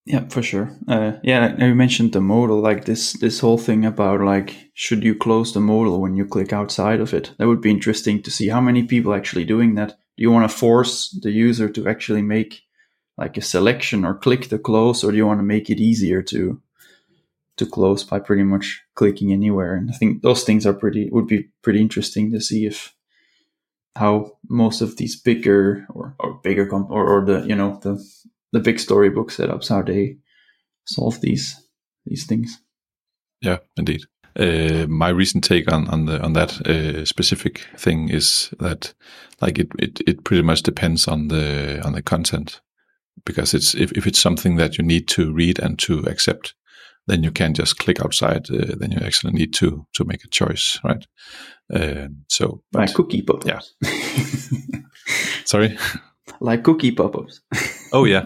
[0.05, 0.75] Yeah, for sure.
[0.87, 5.13] Uh, yeah, you mentioned the modal, like this this whole thing about like should you
[5.13, 7.33] close the modal when you click outside of it?
[7.37, 9.89] That would be interesting to see how many people actually doing that.
[10.17, 12.61] Do you want to force the user to actually make
[13.17, 16.23] like a selection or click the close, or do you want to make it easier
[16.23, 16.59] to
[17.57, 19.75] to close by pretty much clicking anywhere.
[19.75, 22.95] And I think those things are pretty would be pretty interesting to see if
[23.95, 28.03] how most of these bigger or, or bigger comp or, or the you know the
[28.51, 30.17] the big storybook setups how they
[30.85, 31.55] solve these
[32.05, 32.59] these things.
[33.41, 34.01] Yeah, indeed.
[34.39, 38.93] Uh, my recent take on on the on that uh, specific thing is that
[39.41, 42.61] like it, it it pretty much depends on the on the content
[43.25, 46.53] because it's if, if it's something that you need to read and to accept
[47.07, 48.49] then you can't just click outside.
[48.49, 51.05] Uh, then you actually need to to make a choice, right?
[51.73, 53.73] Uh, so, but, like cookie pop-ups.
[53.81, 53.89] Yeah.
[55.45, 55.77] Sorry.
[56.39, 57.41] Like cookie pop-ups.
[57.93, 58.23] oh yeah,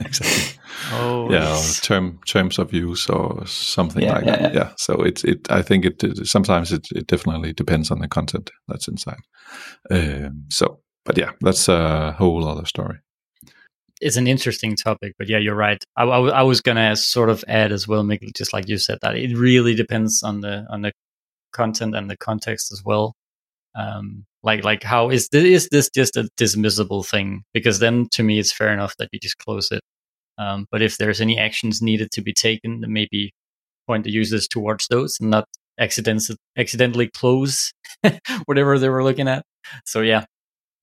[0.00, 0.60] exactly.
[0.92, 4.54] Oh yeah, term terms of use or something yeah, like yeah, that.
[4.54, 4.58] Yeah.
[4.60, 4.72] yeah.
[4.76, 8.50] So it it I think it, it sometimes it, it definitely depends on the content
[8.68, 9.22] that's inside.
[9.90, 12.98] Um, so, but yeah, that's a whole other story
[14.02, 15.82] it's an interesting topic, but yeah, you're right.
[15.96, 18.98] I, I, I was gonna sort of add as well, Mikkel, just like you said,
[19.02, 20.92] that it really depends on the on the
[21.52, 23.14] content and the context as well.
[23.74, 27.44] Um, like like how is this is this just a dismissible thing?
[27.54, 29.82] Because then to me, it's fair enough that you just close it.
[30.38, 33.32] Um, but if there's any actions needed to be taken, then maybe
[33.86, 35.46] point the users towards those and not
[35.78, 37.72] accidentally accidentally close
[38.46, 39.44] whatever they were looking at.
[39.86, 40.24] So yeah,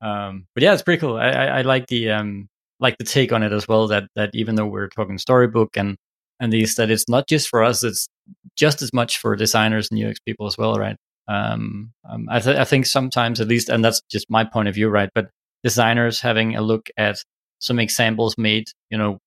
[0.01, 1.17] um, but yeah, it's pretty cool.
[1.17, 2.47] I, I, I like the um,
[2.79, 5.97] like the take on it as well that that even though we're talking storybook and
[6.39, 8.07] and these that it's not just for us it's
[8.55, 10.97] just as much for designers and ux people as well right?
[11.27, 14.75] Um, um I, th- I think sometimes at least and that's just my point of
[14.75, 15.09] view right?
[15.13, 15.29] But
[15.63, 17.23] designers having a look at
[17.59, 19.19] some examples made you know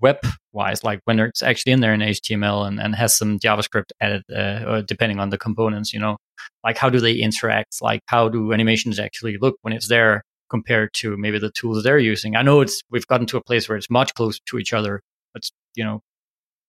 [0.00, 0.18] web
[0.52, 4.22] wise like when it's actually in there in html and, and has some javascript added
[4.34, 6.16] uh, depending on the components you know
[6.64, 7.80] like how do they interact?
[7.82, 11.98] Like how do animations actually look when it's there compared to maybe the tools they're
[11.98, 12.36] using.
[12.36, 15.02] I know it's we've gotten to a place where it's much closer to each other.
[15.32, 16.02] But you know,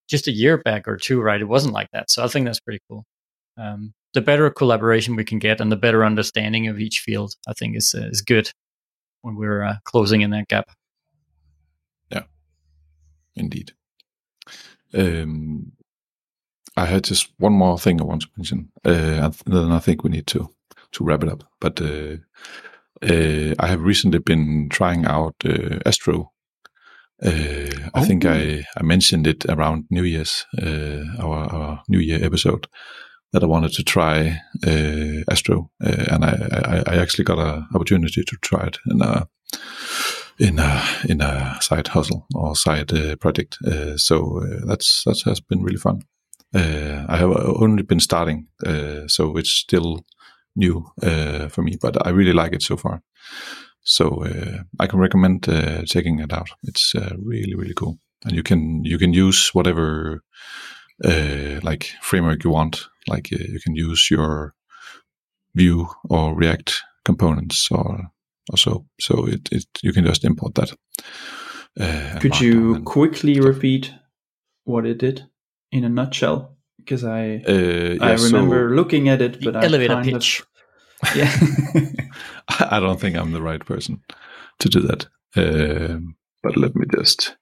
[0.10, 1.42] just a year back or two, right?
[1.42, 2.10] It wasn't like that.
[2.10, 3.06] So I think that's pretty cool.
[3.58, 7.54] Um, the better collaboration we can get and the better understanding of each field, I
[7.54, 8.52] think is uh, is good
[9.22, 10.70] when we're uh, closing in that gap.
[12.12, 12.24] Yeah,
[13.36, 13.74] indeed.
[14.94, 15.74] Um,
[16.76, 20.04] I had just one more thing I want to mention, uh, and then I think
[20.04, 20.54] we need to
[20.94, 21.44] to wrap it up.
[21.60, 21.82] But
[23.02, 26.32] uh, uh, I have recently been trying out uh, Astro.
[27.24, 28.32] Uh, I think oh.
[28.32, 32.68] I, I mentioned it around New Year's, uh, our, our, New Year episode,
[33.34, 37.68] that I wanted to try uh, Astro, uh, and I, I, I, actually got an
[37.74, 39.28] opportunity to try it in a
[40.40, 43.58] in a in a side hustle or side project.
[43.96, 46.02] so that's that has been really fun.
[46.54, 48.48] I have only been starting,
[49.08, 50.06] so it's still
[50.58, 53.02] new uh, for me, but I really like it so far.
[53.84, 56.50] So uh, I can recommend uh, checking it out.
[56.64, 60.24] It's uh, really really cool, and you can you can use whatever
[61.06, 62.90] uh, like framework you want.
[63.08, 64.54] Like uh, you can use your
[65.56, 68.12] Vue or React components or
[68.52, 68.86] or so.
[69.00, 70.74] So it, it you can just import that.
[72.20, 73.94] Could you quickly repeat
[74.64, 75.30] what it did
[75.72, 76.57] in a nutshell?
[76.78, 80.44] Because I uh, yeah, I remember so looking at it, but I elevator pitch.
[81.04, 81.34] Of, yeah,
[82.72, 84.02] I don't think I'm the right person
[84.60, 85.08] to do that.
[85.36, 87.36] Um, but let me just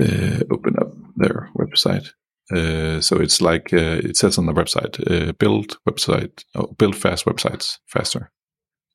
[0.00, 2.10] uh, open up their website.
[2.50, 6.96] Uh, so it's like uh, it says on the website, uh, build website, oh, build
[6.96, 8.30] fast websites faster.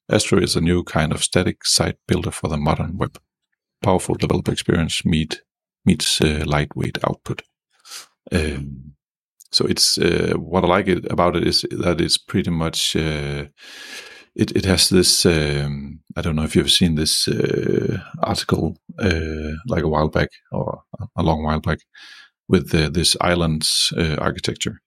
[0.09, 3.17] Astro is a new kind of static site builder for the modern web.
[3.81, 5.41] Powerful developer experience meet,
[5.85, 7.43] meets uh, lightweight output.
[8.31, 8.93] Um,
[9.51, 13.45] so it's uh, what I like it about it is that it's pretty much uh,
[14.35, 19.51] it it has this um, I don't know if you've seen this uh, article uh,
[19.67, 20.83] like a while back or
[21.15, 21.79] a long while back
[22.47, 24.81] with this islands uh, architecture.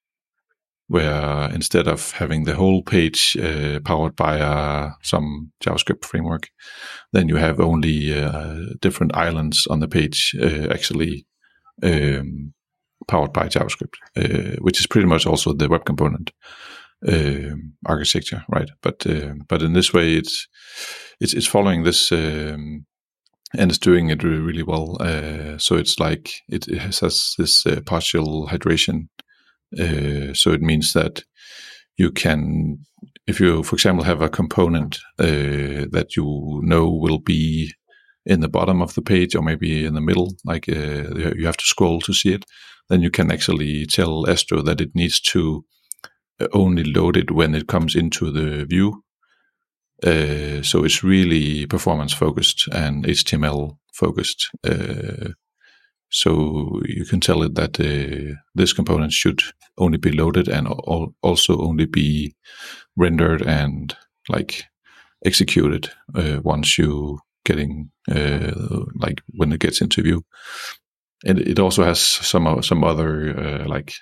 [0.89, 4.39] where instead of having the whole page uh, powered by
[5.03, 6.51] some JavaScript framework,
[7.12, 8.12] then you have only
[8.81, 10.37] different islands on the page
[10.71, 11.27] actually
[11.83, 12.53] um,
[13.07, 16.33] powered by JavaScript, uh, which is pretty much also the web component
[17.07, 18.71] um, architecture, right?
[18.83, 20.49] But uh, but in this way, it's
[21.21, 22.13] it's it's following this.
[22.13, 22.87] Um,
[23.57, 24.97] and it's doing it really, really well.
[25.59, 29.07] so it's like it, it has, this partial hydration
[29.79, 31.25] uh, so it means that
[31.97, 32.79] you can,
[33.27, 37.73] if you, for example, have a component uh, that you know will be
[38.27, 41.57] in the bottom of the page or maybe in the middle, like uh, you have
[41.57, 42.45] to scroll to see it,
[42.89, 45.64] then you can actually tell Astro that it needs to
[46.41, 49.03] uh, only load it when it comes into the view.
[50.03, 54.51] Uh, so it's really performance focused and HTML focused.
[54.64, 55.30] Uh,
[56.11, 59.43] so you can tell it that uh, this component should
[59.78, 62.35] only be loaded and also only be
[62.97, 63.97] rendered and
[64.28, 64.64] like
[65.24, 68.53] executed uh, once you getting uh,
[68.95, 70.24] like when it gets into view.
[71.27, 73.95] And it also has some some other uh, like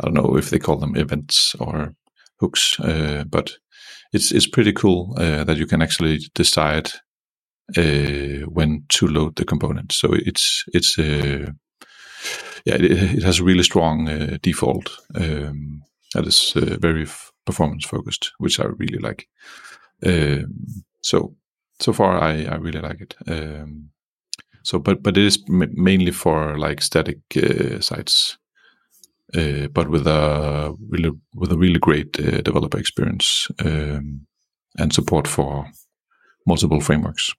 [0.00, 1.94] I don't know if they call them events or
[2.40, 3.56] hooks, uh, but
[4.12, 6.90] it's it's pretty cool uh, that you can actually decide
[7.76, 9.92] uh, when to load the component.
[9.92, 11.50] So it's it's uh,
[12.64, 15.82] yeah it, it, has a really strong uh, default um,
[16.14, 19.28] that is uh, very f- performance focused, which I really like.
[20.04, 21.34] Um, so
[21.80, 23.16] so far I, I really like it.
[23.26, 23.90] Um,
[24.68, 28.36] so but but it is m- mainly for like static uh, sites.
[29.34, 34.26] Uh, but with a really with a really great uh, developer experience um,
[34.78, 35.66] and support for
[36.46, 37.34] multiple frameworks.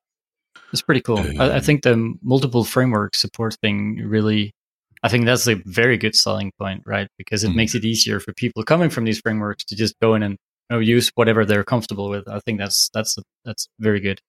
[0.71, 1.19] It's pretty cool.
[1.19, 4.53] I, I, um, think the multiple framework support thing really,
[5.01, 7.07] I think that's a very good selling point, right?
[7.17, 7.57] Because it mm-hmm.
[7.57, 10.38] makes it easier for people coming from these frameworks to just go in and
[10.69, 12.27] you know, use whatever they're comfortable with.
[12.27, 14.21] I think that's that's that's very good.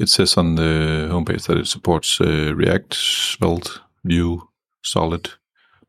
[0.00, 4.48] It says on the homepage that it supports uh, React, Svelte, Vue,
[4.82, 5.30] Solid,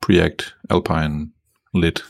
[0.02, 1.32] Preact, Alpine,
[1.74, 2.04] Lit,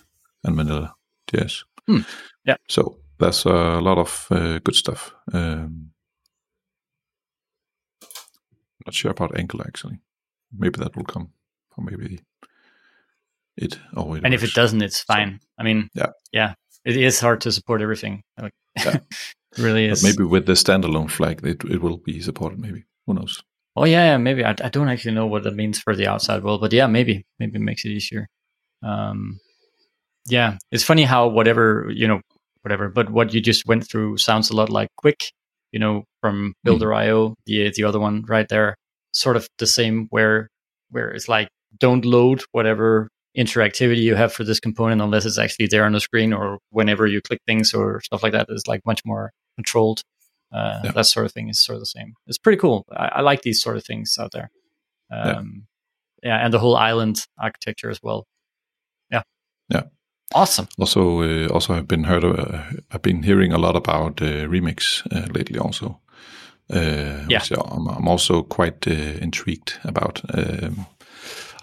[0.44, 0.96] and Vanilla
[1.32, 1.64] JS.
[1.86, 2.00] Hmm.
[2.44, 2.56] Yeah.
[2.68, 5.14] So that's a lot of uh, good stuff.
[5.32, 5.92] Um,
[8.84, 10.00] not sure about Angular actually.
[10.58, 11.30] Maybe that will come,
[11.78, 12.20] or maybe
[13.58, 13.78] it.
[13.96, 14.34] Oh, and works.
[14.34, 15.40] if it doesn't, it's fine.
[15.40, 18.24] So, I mean, yeah, yeah, it is hard to support everything.
[18.42, 18.98] Like, yeah.
[19.58, 20.02] really is.
[20.02, 22.60] But maybe with the standalone flag, it it will be supported.
[22.60, 23.42] Maybe who knows?
[23.76, 26.44] Oh yeah, yeah maybe I, I don't actually know what that means for the outside
[26.44, 28.28] world, but yeah, maybe maybe it makes it easier.
[28.84, 29.40] Um,
[30.28, 32.22] yeah, it's funny how whatever you know,
[32.62, 35.32] whatever, but what you just went through sounds a lot like Qwik
[35.72, 36.52] you know, from hmm.
[36.64, 38.76] Builder.io, the the other one right there,
[39.14, 40.50] sort of the same where
[40.90, 41.50] where it's like
[41.80, 46.02] don't load whatever interactivity you have for this component unless it's actually there on the
[46.02, 49.32] screen or whenever you click things or stuff like that is like much more
[49.62, 50.02] controlled.
[50.52, 50.92] Uh, yeah.
[50.92, 52.14] That sort of thing is sort of the same.
[52.28, 52.86] It's pretty cool.
[52.92, 54.50] I, I like these sort of things out there.
[55.10, 55.68] Um,
[56.24, 56.30] yeah.
[56.30, 58.26] yeah, and the whole island architecture as well.
[59.10, 59.24] Yeah,
[59.70, 59.84] yeah.
[60.34, 60.68] Awesome.
[60.78, 62.24] Also, uh, also I've been heard.
[62.24, 65.60] Uh, I've been hearing a lot about uh, Remix uh, lately.
[65.60, 66.00] Also,
[66.74, 67.44] uh, yeah.
[67.72, 70.22] I'm, I'm also quite uh, intrigued about.
[70.34, 70.86] Um,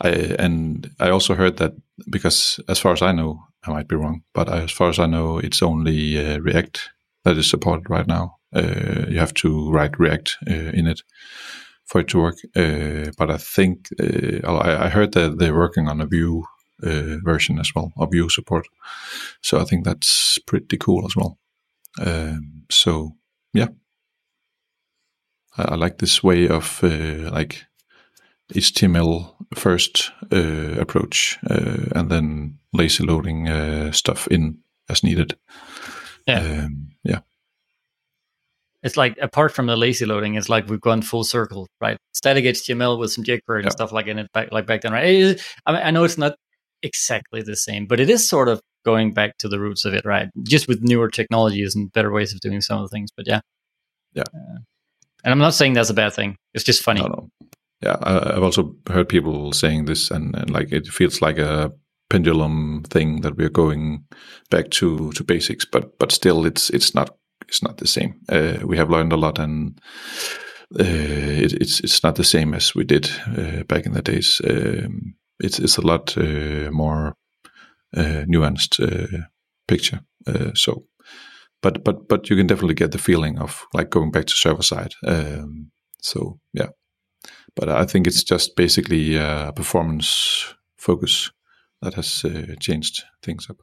[0.00, 1.72] I and I also heard that
[2.10, 5.06] because, as far as I know, I might be wrong, but as far as I
[5.06, 6.90] know, it's only React
[7.24, 8.36] that is supported right now.
[8.54, 11.02] you have to write React in it
[11.84, 12.36] for it to work.
[12.54, 16.44] but I think I, I heard that they're working on a Vue
[16.82, 18.66] uh, version as well of Vue support.
[19.42, 21.38] So I think that's pretty cool as well.
[22.00, 23.16] Um, so
[23.52, 23.68] yeah,
[25.56, 27.64] I, I, like this way of uh, like
[28.54, 34.58] HTML first uh, approach uh, and then lazy loading uh, stuff in
[34.88, 35.36] as needed.
[36.28, 36.64] Yeah.
[36.64, 37.20] Um, yeah.
[38.82, 41.96] It's like apart from the lazy loading, it's like we've gone full circle, right?
[42.12, 43.62] Static HTML with some jQuery yeah.
[43.64, 45.40] and stuff like in it back like back then, right?
[45.66, 46.36] I, mean, I know it's not
[46.82, 50.04] exactly the same, but it is sort of going back to the roots of it,
[50.04, 50.28] right?
[50.44, 53.10] Just with newer technologies and better ways of doing some of the things.
[53.16, 53.40] But yeah,
[54.14, 54.24] yeah.
[54.32, 54.58] Uh,
[55.24, 56.36] and I'm not saying that's a bad thing.
[56.54, 57.00] It's just funny.
[57.00, 57.28] No, no.
[57.82, 61.72] Yeah, I, have also heard people saying this, and, and like it feels like a
[62.08, 64.04] pendulum thing that we're going
[64.50, 67.16] back to to basics, but but still, it's it's not
[67.48, 68.20] it's not the same.
[68.28, 69.80] Uh, we have learned a lot, and
[70.78, 74.40] uh, it, it's it's not the same as we did uh, back in the days.
[74.44, 77.14] Um, it's it's a lot uh, more
[77.96, 79.26] uh, nuanced uh,
[79.66, 80.00] picture.
[80.54, 80.84] so,
[81.62, 84.62] but but but you can definitely get the feeling of like going back to server
[84.62, 84.94] side.
[85.06, 85.70] Um,
[86.02, 86.68] so yeah,
[87.54, 89.18] but I think it's just basically
[89.54, 91.30] performance focus
[91.82, 93.58] that has uh, changed things up.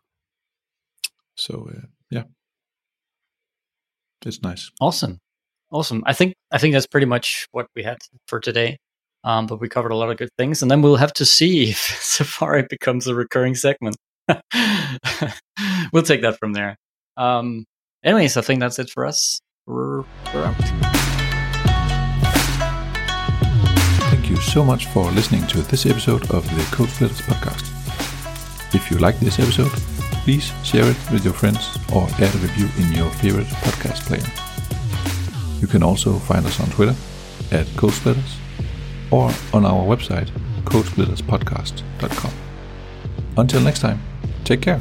[1.35, 2.23] So uh, yeah,
[4.25, 4.71] it's nice.
[4.79, 5.19] Awesome,
[5.71, 6.03] awesome.
[6.05, 7.97] I think I think that's pretty much what we had
[8.27, 8.77] for today.
[9.23, 11.69] Um, but we covered a lot of good things, and then we'll have to see
[11.71, 13.97] if Safari becomes a recurring segment.
[15.91, 16.77] we'll take that from there.
[17.17, 17.65] Um,
[18.03, 19.39] anyways, I think that's it for us.
[19.65, 20.01] We're,
[20.33, 20.55] we're out.
[24.11, 27.74] Thank you so much for listening to this episode of the Code Splitters podcast.
[28.73, 29.71] If you like this episode,
[30.23, 34.25] please share it with your friends or add a review in your favorite podcast player.
[35.61, 36.95] You can also find us on Twitter
[37.51, 38.37] at Code Splitters
[39.11, 40.29] or on our website,
[40.63, 42.31] codesplitterspodcast.com.
[43.37, 44.01] Until next time,
[44.43, 44.79] take care.